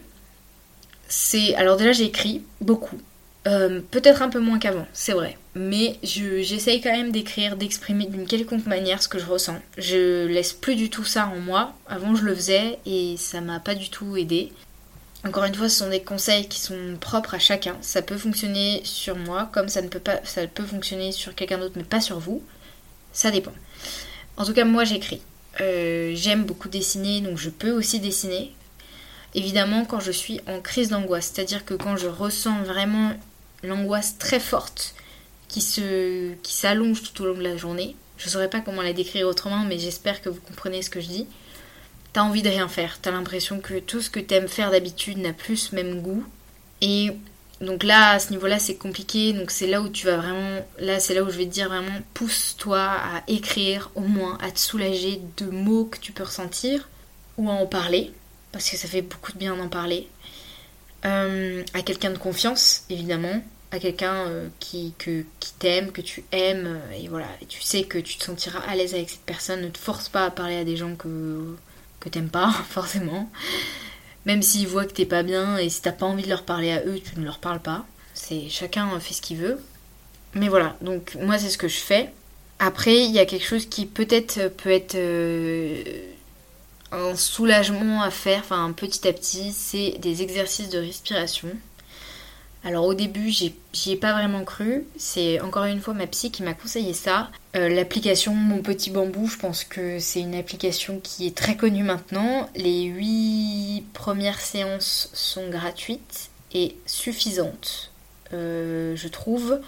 c'est, 1.10 1.56
alors 1.56 1.76
déjà, 1.76 1.92
j'écris 1.92 2.44
beaucoup. 2.62 3.02
Euh, 3.48 3.80
peut-être 3.92 4.22
un 4.22 4.30
peu 4.30 4.40
moins 4.40 4.60
qu'avant, 4.60 4.86
c'est 4.92 5.14
vrai. 5.14 5.38
Mais 5.56 5.98
j'essaye 6.04 6.82
quand 6.82 6.92
même 6.92 7.12
d'écrire, 7.12 7.56
d'exprimer 7.56 8.06
d'une 8.06 8.28
quelconque 8.28 8.66
manière 8.66 9.02
ce 9.02 9.08
que 9.08 9.18
je 9.18 9.26
ressens. 9.26 9.60
Je 9.78 10.28
laisse 10.28 10.54
plus 10.54 10.76
du 10.76 10.90
tout 10.90 11.06
ça 11.06 11.28
en 11.28 11.40
moi. 11.40 11.74
Avant, 11.88 12.16
je 12.16 12.24
le 12.24 12.36
faisais 12.36 12.80
et 12.86 13.16
ça 13.18 13.40
m'a 13.40 13.60
pas 13.60 13.76
du 13.76 13.90
tout 13.90 14.18
aidé. 14.18 14.52
Encore 15.26 15.46
une 15.46 15.56
fois, 15.56 15.70
ce 15.70 15.80
sont 15.80 15.90
des 15.90 16.02
conseils 16.02 16.48
qui 16.48 16.60
sont 16.60 16.98
propres 17.00 17.36
à 17.36 17.40
chacun. 17.40 17.78
Ça 17.82 18.02
peut 18.02 18.18
fonctionner 18.18 18.82
sur 18.84 19.18
moi 19.18 19.50
comme 19.54 19.70
ça 19.70 19.82
ne 19.82 19.88
peut 19.88 20.00
pas 20.00 20.20
ça 20.24 20.46
peut 20.48 20.64
fonctionner 20.64 21.12
sur 21.12 21.36
quelqu'un 21.36 21.58
d'autre 21.58 21.74
mais 21.76 21.84
pas 21.84 22.02
sur 22.02 22.20
vous. 22.20 22.42
Ça 23.12 23.32
dépend. 23.32 23.54
En 24.38 24.46
tout 24.46 24.54
cas, 24.54 24.66
moi 24.66 24.84
j'écris. 24.84 25.22
Euh, 25.62 26.12
j'aime 26.16 26.46
beaucoup 26.46 26.70
dessiner, 26.70 27.22
donc 27.22 27.38
je 27.38 27.50
peux 27.50 27.72
aussi 27.72 28.00
dessiner. 28.00 28.54
Évidemment, 29.36 29.86
quand 29.86 30.00
je 30.00 30.12
suis 30.12 30.40
en 30.48 30.62
crise 30.62 30.90
d'angoisse, 30.90 31.32
c'est-à-dire 31.34 31.66
que 31.66 31.74
quand 31.74 31.98
je 31.98 32.08
ressens 32.08 32.64
vraiment 32.64 33.14
l'angoisse 33.64 34.18
très 34.18 34.40
forte 34.40 34.96
qui 35.48 35.62
se 35.62 36.34
qui 36.44 36.54
s'allonge 36.54 37.02
tout 37.04 37.24
au 37.24 37.26
long 37.28 37.38
de 37.38 37.44
la 37.44 37.58
journée, 37.58 37.96
je 38.18 38.26
ne 38.26 38.30
saurais 38.30 38.50
pas 38.50 38.62
comment 38.62 38.82
la 38.82 38.94
décrire 38.94 39.28
autrement, 39.28 39.66
mais 39.66 39.80
j'espère 39.80 40.22
que 40.22 40.30
vous 40.30 40.42
comprenez 40.42 40.82
ce 40.82 40.90
que 40.90 41.02
je 41.02 41.08
dis 41.08 41.28
t'as 42.14 42.22
envie 42.22 42.42
de 42.42 42.50
rien 42.50 42.68
faire. 42.68 43.00
T'as 43.02 43.12
l'impression 43.12 43.60
que 43.60 43.80
tout 43.80 44.02
ce 44.02 44.10
que 44.10 44.20
t'aimes 44.20 44.48
faire 44.48 44.72
d'habitude 44.72 45.18
n'a 45.18 45.34
plus 45.34 45.58
ce 45.58 45.76
même 45.76 46.02
goût. 46.02 46.24
Et 46.82 47.12
donc 47.62 47.84
là, 47.84 48.12
à 48.12 48.20
ce 48.20 48.32
niveau-là, 48.32 48.60
c'est 48.60 48.76
compliqué. 48.76 49.34
Donc 49.34 49.52
c'est 49.52 49.68
là 49.68 49.82
où 49.82 49.90
tu 49.90 50.06
vas 50.06 50.18
vraiment. 50.18 50.66
Là, 50.80 51.00
c'est 51.00 51.14
là 51.14 51.24
où 51.24 51.30
je 51.30 51.38
vais 51.38 51.46
te 51.46 51.52
dire 51.52 51.70
vraiment 51.70 52.00
pousse-toi 52.14 52.80
à 52.80 53.24
écrire, 53.28 53.92
au 53.96 54.02
moins 54.02 54.38
à 54.42 54.52
te 54.52 54.60
soulager 54.60 55.22
de 55.38 55.46
mots 55.46 55.86
que 55.86 56.00
tu 56.00 56.12
peux 56.12 56.24
ressentir 56.24 56.90
ou 57.38 57.50
à 57.50 57.54
en 57.54 57.66
parler. 57.66 58.12
Parce 58.52 58.70
que 58.70 58.78
ça 58.78 58.88
fait 58.88 59.04
beaucoup 59.04 59.32
de 59.32 59.38
bien 59.38 59.56
d'en 59.56 59.70
parler. 59.70 60.08
Euh, 61.06 61.64
à 61.74 61.82
quelqu'un 61.82 62.12
de 62.12 62.18
confiance, 62.18 62.84
évidemment. 62.90 63.42
À 63.72 63.80
quelqu'un 63.80 64.28
euh, 64.28 64.48
qui, 64.60 64.94
que, 64.98 65.24
qui 65.40 65.54
t'aime, 65.54 65.92
que 65.92 66.02
tu 66.02 66.24
aimes. 66.32 66.80
Euh, 66.82 66.98
et 66.98 67.08
voilà. 67.08 67.28
Tu 67.48 67.62
sais 67.62 67.84
que 67.84 67.98
tu 67.98 68.18
te 68.18 68.24
sentiras 68.24 68.60
à 68.68 68.76
l'aise 68.76 68.94
avec 68.94 69.10
cette 69.10 69.22
personne. 69.22 69.62
Ne 69.62 69.70
te 69.70 69.78
force 69.78 70.10
pas 70.10 70.26
à 70.26 70.32
parler 70.32 70.58
à 70.58 70.64
des 70.64 70.78
gens 70.78 70.96
que 70.96 71.56
que 72.00 72.08
t'aimes 72.10 72.30
pas, 72.30 72.52
forcément. 72.70 73.30
Même 74.26 74.42
s'ils 74.42 74.68
voient 74.68 74.86
que 74.86 74.94
t'es 74.94 75.06
pas 75.06 75.24
bien 75.24 75.58
et 75.58 75.70
si 75.70 75.82
t'as 75.82 75.92
pas 75.92 76.06
envie 76.06 76.24
de 76.24 76.30
leur 76.30 76.44
parler 76.44 76.72
à 76.72 76.84
eux, 76.86 77.00
tu 77.00 77.20
ne 77.20 77.26
leur 77.26 77.40
parles 77.40 77.62
pas. 77.62 77.86
C'est 78.14 78.50
chacun 78.50 78.98
fait 79.00 79.14
ce 79.14 79.22
qu'il 79.22 79.38
veut. 79.38 79.60
Mais 80.34 80.48
voilà, 80.48 80.76
donc 80.82 81.16
moi 81.22 81.38
c'est 81.38 81.50
ce 81.50 81.58
que 81.58 81.68
je 81.68 81.78
fais. 81.80 82.12
Après, 82.60 83.06
il 83.06 83.12
y 83.12 83.20
a 83.20 83.26
quelque 83.26 83.46
chose 83.46 83.66
qui 83.66 83.86
peut-être 83.86 84.50
peut 84.50 84.70
être 84.70 84.96
un 86.92 87.16
soulagement 87.16 88.02
à 88.02 88.12
faire, 88.12 88.40
enfin 88.40 88.72
petit 88.76 89.08
à 89.08 89.14
petit, 89.14 89.52
c'est 89.54 89.98
des 90.00 90.22
exercices 90.22 90.70
de 90.70 90.80
respiration. 90.80 91.50
Alors 92.64 92.86
au 92.86 92.94
début, 92.94 93.30
j'y 93.30 93.54
ai 93.92 93.96
pas 93.96 94.12
vraiment 94.12 94.44
cru. 94.44 94.86
C'est 94.98 95.40
encore 95.40 95.64
une 95.64 95.80
fois 95.80 95.94
ma 95.94 96.08
psy 96.08 96.30
qui 96.30 96.44
m'a 96.44 96.54
conseillé 96.54 96.94
ça. 96.94 97.30
Euh, 97.56 97.70
l'application 97.70 98.34
Mon 98.34 98.62
Petit 98.62 98.90
Bambou, 98.90 99.28
je 99.28 99.38
pense 99.38 99.64
que 99.64 100.00
c'est 100.00 100.20
une 100.20 100.36
application 100.36 101.00
qui 101.02 101.26
est 101.26 101.36
très 101.36 101.56
connue 101.56 101.84
maintenant. 101.84 102.50
Les 102.56 102.84
8 102.84 103.86
premières 103.94 104.42
séances 104.42 105.10
sont 105.14 105.50
gratuites 105.50 106.30
et 106.54 106.76
suffisantes, 106.86 107.92
euh, 108.34 108.96
je 108.96 109.08
trouve. 109.08 109.60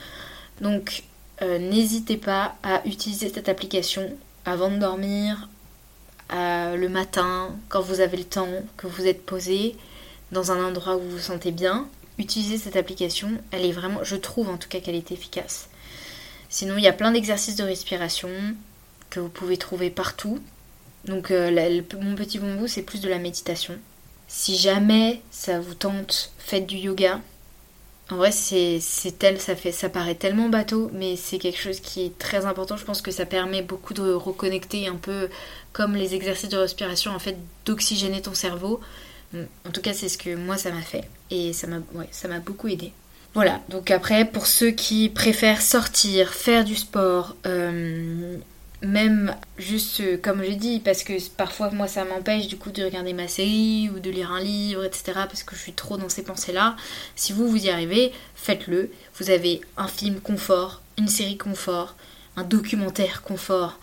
Donc 0.60 1.04
euh, 1.42 1.60
n'hésitez 1.60 2.18
pas 2.18 2.56
à 2.62 2.86
utiliser 2.86 3.30
cette 3.30 3.48
application 3.48 4.12
avant 4.44 4.70
de 4.70 4.78
dormir, 4.78 5.48
le 6.32 6.88
matin, 6.88 7.56
quand 7.70 7.82
vous 7.82 8.00
avez 8.00 8.18
le 8.18 8.24
temps, 8.24 8.50
que 8.78 8.88
vous 8.88 9.06
êtes 9.06 9.26
posé 9.26 9.76
dans 10.32 10.52
un 10.52 10.64
endroit 10.64 10.96
où 10.96 11.02
vous 11.02 11.12
vous 11.12 11.20
sentez 11.20 11.52
bien 11.52 11.88
utiliser 12.18 12.58
cette 12.58 12.76
application. 12.76 13.32
Elle 13.52 13.66
est 13.66 13.72
vraiment, 13.72 14.04
je 14.04 14.16
trouve 14.16 14.50
en 14.50 14.58
tout 14.58 14.70
cas 14.70 14.80
qu'elle 14.80 14.96
est 14.96 15.12
efficace. 15.12 15.70
Sinon, 16.50 16.78
il 16.78 16.84
y 16.84 16.88
a 16.88 16.94
plein 16.94 17.12
d'exercices 17.12 17.56
de 17.56 17.64
respiration 17.64 18.30
que 19.10 19.20
vous 19.20 19.30
pouvez 19.30 19.58
trouver 19.58 19.90
partout. 19.90 20.40
Donc, 21.06 21.32
euh, 21.32 21.82
mon 22.00 22.16
petit 22.16 22.40
bambou, 22.40 22.68
c'est 22.68 22.84
plus 22.84 23.02
de 23.02 23.10
la 23.10 23.18
méditation. 23.18 23.78
Si 24.28 24.58
jamais 24.58 25.22
ça 25.32 25.60
vous 25.60 25.74
tente, 25.74 26.32
faites 26.38 26.68
du 26.68 26.78
yoga. 26.78 27.20
En 28.12 28.18
vrai, 28.18 28.32
c'est 28.32 28.82
tel, 29.18 29.40
ça 29.40 29.54
ça 29.72 29.90
paraît 29.90 30.16
tellement 30.16 30.50
bateau, 30.50 30.92
mais 30.94 31.16
c'est 31.16 31.40
quelque 31.40 31.60
chose 31.60 31.80
qui 31.80 32.06
est 32.06 32.18
très 32.20 32.46
important. 32.46 32.76
Je 32.76 32.84
pense 32.84 33.02
que 33.02 33.10
ça 33.12 33.26
permet 33.26 33.62
beaucoup 33.62 33.94
de 33.94 34.12
reconnecter 34.12 34.88
un 34.88 34.98
peu 34.98 35.30
comme 35.72 35.96
les 35.96 36.14
exercices 36.14 36.50
de 36.50 36.58
respiration, 36.58 37.12
en 37.12 37.20
fait, 37.20 37.38
d'oxygéner 37.66 38.22
ton 38.22 38.34
cerveau 38.34 38.82
en 39.34 39.72
tout 39.72 39.82
cas, 39.82 39.94
c'est 39.94 40.10
ce 40.10 40.18
que 40.18 40.36
moi 40.36 40.58
ça 40.58 40.72
m'a 40.72 40.82
fait 40.82 41.04
et 41.30 41.54
ça 41.54 41.68
m'a 41.68 41.78
ça 42.12 42.28
m'a 42.28 42.40
beaucoup 42.40 42.68
aidé. 42.68 42.92
Voilà, 43.34 43.62
donc 43.70 43.92
après, 43.92 44.26
pour 44.26 44.46
ceux 44.46 44.72
qui 44.72 45.08
préfèrent 45.08 45.62
sortir, 45.62 46.34
faire 46.34 46.66
du 46.66 46.76
sport, 46.76 47.38
euh, 47.46 48.36
même 48.82 49.36
juste 49.58 50.02
euh, 50.02 50.18
comme 50.18 50.44
je 50.44 50.52
dis, 50.52 50.80
parce 50.80 51.04
que 51.04 51.14
parfois 51.32 51.70
moi 51.70 51.88
ça 51.88 52.04
m'empêche 52.04 52.48
du 52.48 52.58
coup 52.58 52.72
de 52.72 52.84
regarder 52.84 53.14
ma 53.14 53.28
série 53.28 53.90
ou 53.94 54.00
de 54.00 54.10
lire 54.10 54.32
un 54.32 54.42
livre, 54.42 54.84
etc. 54.84 55.04
parce 55.16 55.44
que 55.44 55.56
je 55.56 55.62
suis 55.62 55.74
trop 55.74 55.98
dans 55.98 56.10
ces 56.10 56.24
pensées-là. 56.24 56.76
Si 57.16 57.34
vous 57.34 57.48
vous 57.48 57.66
y 57.66 57.70
arrivez, 57.70 58.12
faites-le. 58.36 58.92
Vous 59.20 59.30
avez 59.30 59.62
un 59.78 59.88
film 59.88 60.20
confort, 60.20 60.82
une 60.98 61.08
série 61.08 61.38
confort, 61.38 61.96
un 62.36 62.44
documentaire 62.44 63.22
confort, 63.22 63.80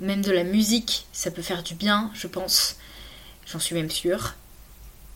même 0.00 0.22
de 0.22 0.32
la 0.32 0.44
musique, 0.44 1.06
ça 1.12 1.30
peut 1.30 1.42
faire 1.42 1.62
du 1.62 1.74
bien, 1.74 2.10
je 2.14 2.26
pense. 2.26 2.76
J'en 3.46 3.60
suis 3.60 3.74
même 3.74 3.90
sûre. 3.90 4.34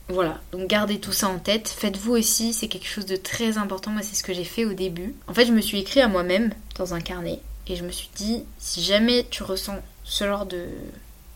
Voilà, 0.09 0.41
donc 0.53 0.69
gardez 0.69 1.01
tout 1.01 1.11
ça 1.11 1.27
en 1.29 1.41
tête. 1.41 1.69
Faites-vous 1.69 2.13
aussi, 2.13 2.53
c'est 2.53 2.69
quelque 2.69 2.87
chose 2.87 3.07
de 3.07 3.17
très 3.17 3.59
important. 3.59 3.91
Moi, 3.91 4.03
c'est 4.03 4.15
ce 4.15 4.23
que 4.23 4.33
j'ai 4.33 4.45
fait 4.45 4.65
au 4.65 4.73
début. 4.73 5.17
En 5.27 5.35
fait, 5.35 5.47
je 5.47 5.53
me 5.53 5.61
suis 5.61 5.81
écrit 5.81 6.01
à 6.01 6.07
moi-même 6.07 6.53
dans 6.77 6.95
un 6.95 7.01
carnet 7.01 7.41
et 7.69 7.77
je 7.77 7.85
me 7.85 7.91
suis 7.91 8.11
dit 8.15 8.45
si 8.59 8.83
jamais 8.83 9.27
tu 9.31 9.43
ressens 9.43 9.77
ce 10.05 10.25
genre 10.25 10.47
de 10.47 10.67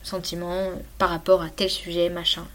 sentiment 0.02 0.70
par 0.98 1.10
rapport 1.10 1.42
à 1.42 1.50
tel 1.50 1.70
sujet, 1.70 2.08
machin, 2.08 2.46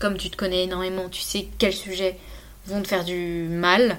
comme 0.00 0.16
tu 0.16 0.30
te 0.30 0.36
connais 0.36 0.64
énormément, 0.64 1.08
tu 1.08 1.20
sais 1.20 1.48
quels 1.58 1.74
sujets 1.74 2.18
vont 2.66 2.82
te 2.82 2.88
faire 2.88 3.04
du 3.04 3.48
mal 3.50 3.98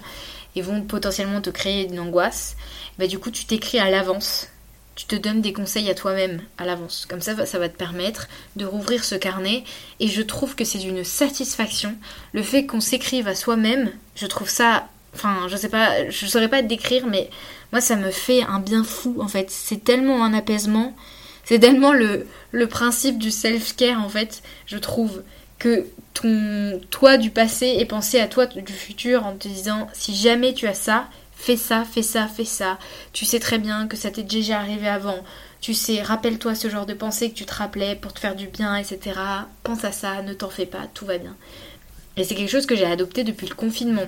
et 0.56 0.62
vont 0.62 0.82
potentiellement 0.82 1.42
te 1.42 1.50
créer 1.50 1.88
une 1.88 2.00
angoisse, 2.00 2.56
bah 2.98 3.08
du 3.08 3.20
coup 3.20 3.32
tu 3.32 3.46
t'écris 3.46 3.80
à 3.80 3.90
l'avance. 3.90 4.48
Tu 4.96 5.06
te 5.06 5.16
donnes 5.16 5.40
des 5.40 5.54
conseils 5.54 5.90
à 5.90 5.96
toi-même 5.96 6.42
à 6.58 6.66
l'avance. 6.66 7.06
Comme 7.06 7.22
ça, 7.22 7.46
ça 7.46 7.58
va 7.58 7.70
te 7.70 7.78
permettre 7.78 8.28
de 8.58 8.66
rouvrir 8.66 9.06
ce 9.06 9.16
carnet. 9.16 9.64
Et 10.02 10.10
je 10.10 10.22
trouve 10.22 10.56
que 10.56 10.66
c'est 10.66 10.84
une 10.84 11.06
satisfaction. 11.06 11.96
Le 12.34 12.44
fait 12.44 12.66
qu'on 12.66 12.82
s'écrive 12.82 13.30
à 13.30 13.34
soi-même, 13.34 13.94
je 14.18 14.26
trouve 14.26 14.50
ça. 14.50 14.90
Enfin, 15.14 15.48
je 15.48 15.58
sais 15.58 15.70
pas, 15.70 16.10
je 16.10 16.26
saurais 16.28 16.50
pas 16.50 16.62
te 16.62 16.68
décrire, 16.68 17.08
mais 17.08 17.30
moi 17.72 17.82
ça 17.82 17.96
me 17.96 18.12
fait 18.12 18.44
un 18.44 18.60
bien 18.60 18.84
fou 18.84 19.18
en 19.20 19.28
fait. 19.28 19.50
C'est 19.50 19.84
tellement 19.84 20.24
un 20.24 20.34
apaisement. 20.34 20.96
C'est 21.44 21.60
tellement 21.60 21.94
le, 21.94 22.28
le 22.52 22.68
principe 22.68 23.18
du 23.18 23.32
self-care 23.32 24.00
en 24.04 24.10
fait, 24.10 24.44
je 24.68 24.78
trouve 24.78 25.24
que 25.58 25.88
ton 26.14 26.80
toi 26.90 27.18
du 27.18 27.32
passé 27.32 27.76
est 27.80 27.86
pensé 27.86 28.20
à 28.20 28.28
toi 28.28 28.46
du 28.46 28.74
futur 28.74 29.26
en 29.26 29.36
te 29.36 29.48
disant 29.48 29.88
si 29.94 30.16
jamais 30.16 30.54
tu 30.54 30.68
as 30.68 30.74
ça, 30.74 31.08
fais 31.36 31.58
ça, 31.58 31.86
fais 31.86 32.02
ça, 32.04 32.28
fais 32.28 32.46
ça. 32.46 32.78
Tu 33.14 33.26
sais 33.26 33.40
très 33.40 33.58
bien 33.58 33.88
que 33.88 33.98
ça 33.98 34.12
t'est 34.12 34.24
déjà 34.24 34.60
arrivé 34.60 34.88
avant. 34.88 35.24
Tu 35.62 35.74
sais, 35.74 36.02
rappelle-toi 36.02 36.56
ce 36.56 36.70
genre 36.70 36.86
de 36.86 36.94
pensée 36.94 37.30
que 37.30 37.36
tu 37.36 37.46
te 37.46 37.54
rappelais 37.54 37.96
pour 37.96 38.14
te 38.14 38.20
faire 38.20 38.36
du 38.36 38.48
bien, 38.48 38.76
etc. 38.78 39.20
Pense 39.64 39.84
à 39.84 39.92
ça, 39.92 40.22
ne 40.22 40.34
t'en 40.34 40.50
fais 40.50 40.66
pas, 40.66 40.88
tout 40.94 41.06
va 41.06 41.18
bien. 41.18 41.36
Et 42.16 42.24
c'est 42.24 42.36
quelque 42.36 42.52
chose 42.52 42.66
que 42.66 42.76
j'ai 42.76 42.86
adopté 42.86 43.24
depuis 43.24 43.48
le 43.48 43.56
confinement. 43.56 44.08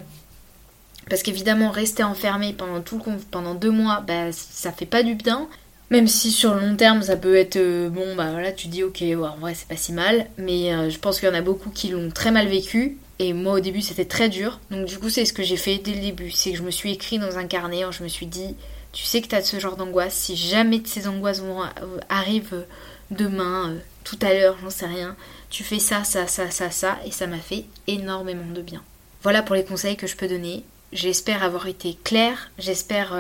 Parce 1.10 1.24
qu'évidemment, 1.24 1.72
rester 1.72 2.04
enfermé 2.04 2.54
pendant 2.54 2.82
tout 2.82 3.02
pendant 3.32 3.56
deux 3.56 3.72
mois, 3.72 4.04
bah, 4.08 4.32
ça 4.32 4.72
fait 4.72 4.86
pas 4.86 5.04
du 5.04 5.16
bien. 5.16 5.48
Même 5.92 6.08
si 6.08 6.32
sur 6.32 6.54
le 6.54 6.62
long 6.62 6.78
terme 6.78 7.02
ça 7.04 7.18
peut 7.18 7.36
être 7.36 7.58
euh, 7.58 7.90
bon 7.90 8.16
bah 8.16 8.32
voilà 8.32 8.54
tu 8.54 8.70
dis 8.70 8.82
ok 8.82 9.04
en 9.22 9.38
vrai 9.40 9.54
c'est 9.54 9.68
pas 9.68 9.76
si 9.76 9.92
mal. 9.92 10.26
Mais 10.38 10.74
euh, 10.74 10.90
je 10.90 10.98
pense 10.98 11.20
qu'il 11.20 11.28
y 11.28 11.32
en 11.32 11.36
a 11.36 11.42
beaucoup 11.42 11.70
qui 11.70 11.90
l'ont 11.90 12.10
très 12.10 12.32
mal 12.32 12.48
vécu. 12.48 12.98
Et 13.20 13.34
moi 13.34 13.56
au 13.56 13.60
début 13.60 13.82
c'était 13.82 14.06
très 14.06 14.30
dur. 14.30 14.62
Donc 14.72 14.86
du 14.86 14.98
coup 14.98 15.10
c'est 15.10 15.26
ce 15.26 15.34
que 15.34 15.44
j'ai 15.44 15.58
fait 15.58 15.80
dès 15.80 15.94
le 15.94 16.00
début. 16.00 16.32
C'est 16.32 16.52
que 16.54 16.58
je 16.58 16.64
me 16.64 16.72
suis 16.72 16.94
écrit 16.94 17.20
dans 17.20 17.38
un 17.38 17.46
carnet 17.46 17.84
je 17.92 18.04
me 18.04 18.08
suis 18.08 18.26
dit 18.26 18.56
tu 18.94 19.04
sais 19.04 19.22
que 19.22 19.28
tu 19.28 19.36
as 19.36 19.44
ce 19.44 19.60
genre 19.60 19.76
d'angoisse. 19.76 20.14
Si 20.14 20.38
jamais 20.38 20.82
ces 20.86 21.10
angoisses 21.10 21.42
euh, 21.42 21.98
arrivent 22.08 22.66
demain 23.10 23.76
tout 24.06 24.18
à 24.22 24.34
l'heure 24.34 24.58
j'en 24.64 24.70
sais 24.70 24.86
rien 24.86 25.18
tu 25.50 25.66
fais 25.66 25.80
ça 25.80 26.06
ça 26.06 26.26
ça 26.26 26.50
ça 26.52 26.72
ça. 26.72 27.00
Et 27.06 27.12
ça 27.12 27.28
m'a 27.28 27.38
fait 27.38 27.66
énormément 27.88 28.50
de 28.54 28.62
bien. 28.62 28.82
Voilà 29.24 29.42
pour 29.44 29.56
les 29.56 29.66
conseils 29.66 29.98
que 29.98 30.08
je 30.08 30.16
peux 30.16 30.30
donner 30.30 30.64
j'espère 30.94 31.44
avoir 31.44 31.68
été 31.68 31.98
claire 32.04 32.52
j'espère 32.58 33.16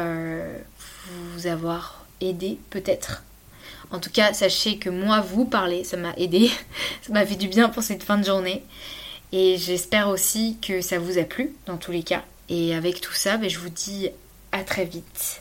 vous 1.33 1.47
avoir 1.47 2.01
aider 2.21 2.57
peut-être. 2.69 3.23
En 3.91 3.99
tout 3.99 4.09
cas, 4.09 4.33
sachez 4.33 4.77
que 4.77 4.89
moi, 4.89 5.19
vous 5.19 5.45
parler, 5.45 5.83
ça 5.83 5.97
m'a 5.97 6.13
aidé. 6.15 6.49
ça 7.01 7.11
m'a 7.11 7.25
fait 7.25 7.35
du 7.35 7.47
bien 7.47 7.69
pour 7.69 7.83
cette 7.83 8.03
fin 8.03 8.17
de 8.17 8.25
journée. 8.25 8.63
Et 9.33 9.57
j'espère 9.57 10.09
aussi 10.09 10.57
que 10.61 10.81
ça 10.81 10.99
vous 10.99 11.17
a 11.17 11.23
plu, 11.23 11.53
dans 11.65 11.77
tous 11.77 11.91
les 11.91 12.03
cas. 12.03 12.23
Et 12.49 12.73
avec 12.73 13.01
tout 13.01 13.13
ça, 13.13 13.37
ben, 13.37 13.49
je 13.49 13.59
vous 13.59 13.69
dis 13.69 14.09
à 14.51 14.63
très 14.63 14.85
vite. 14.85 15.40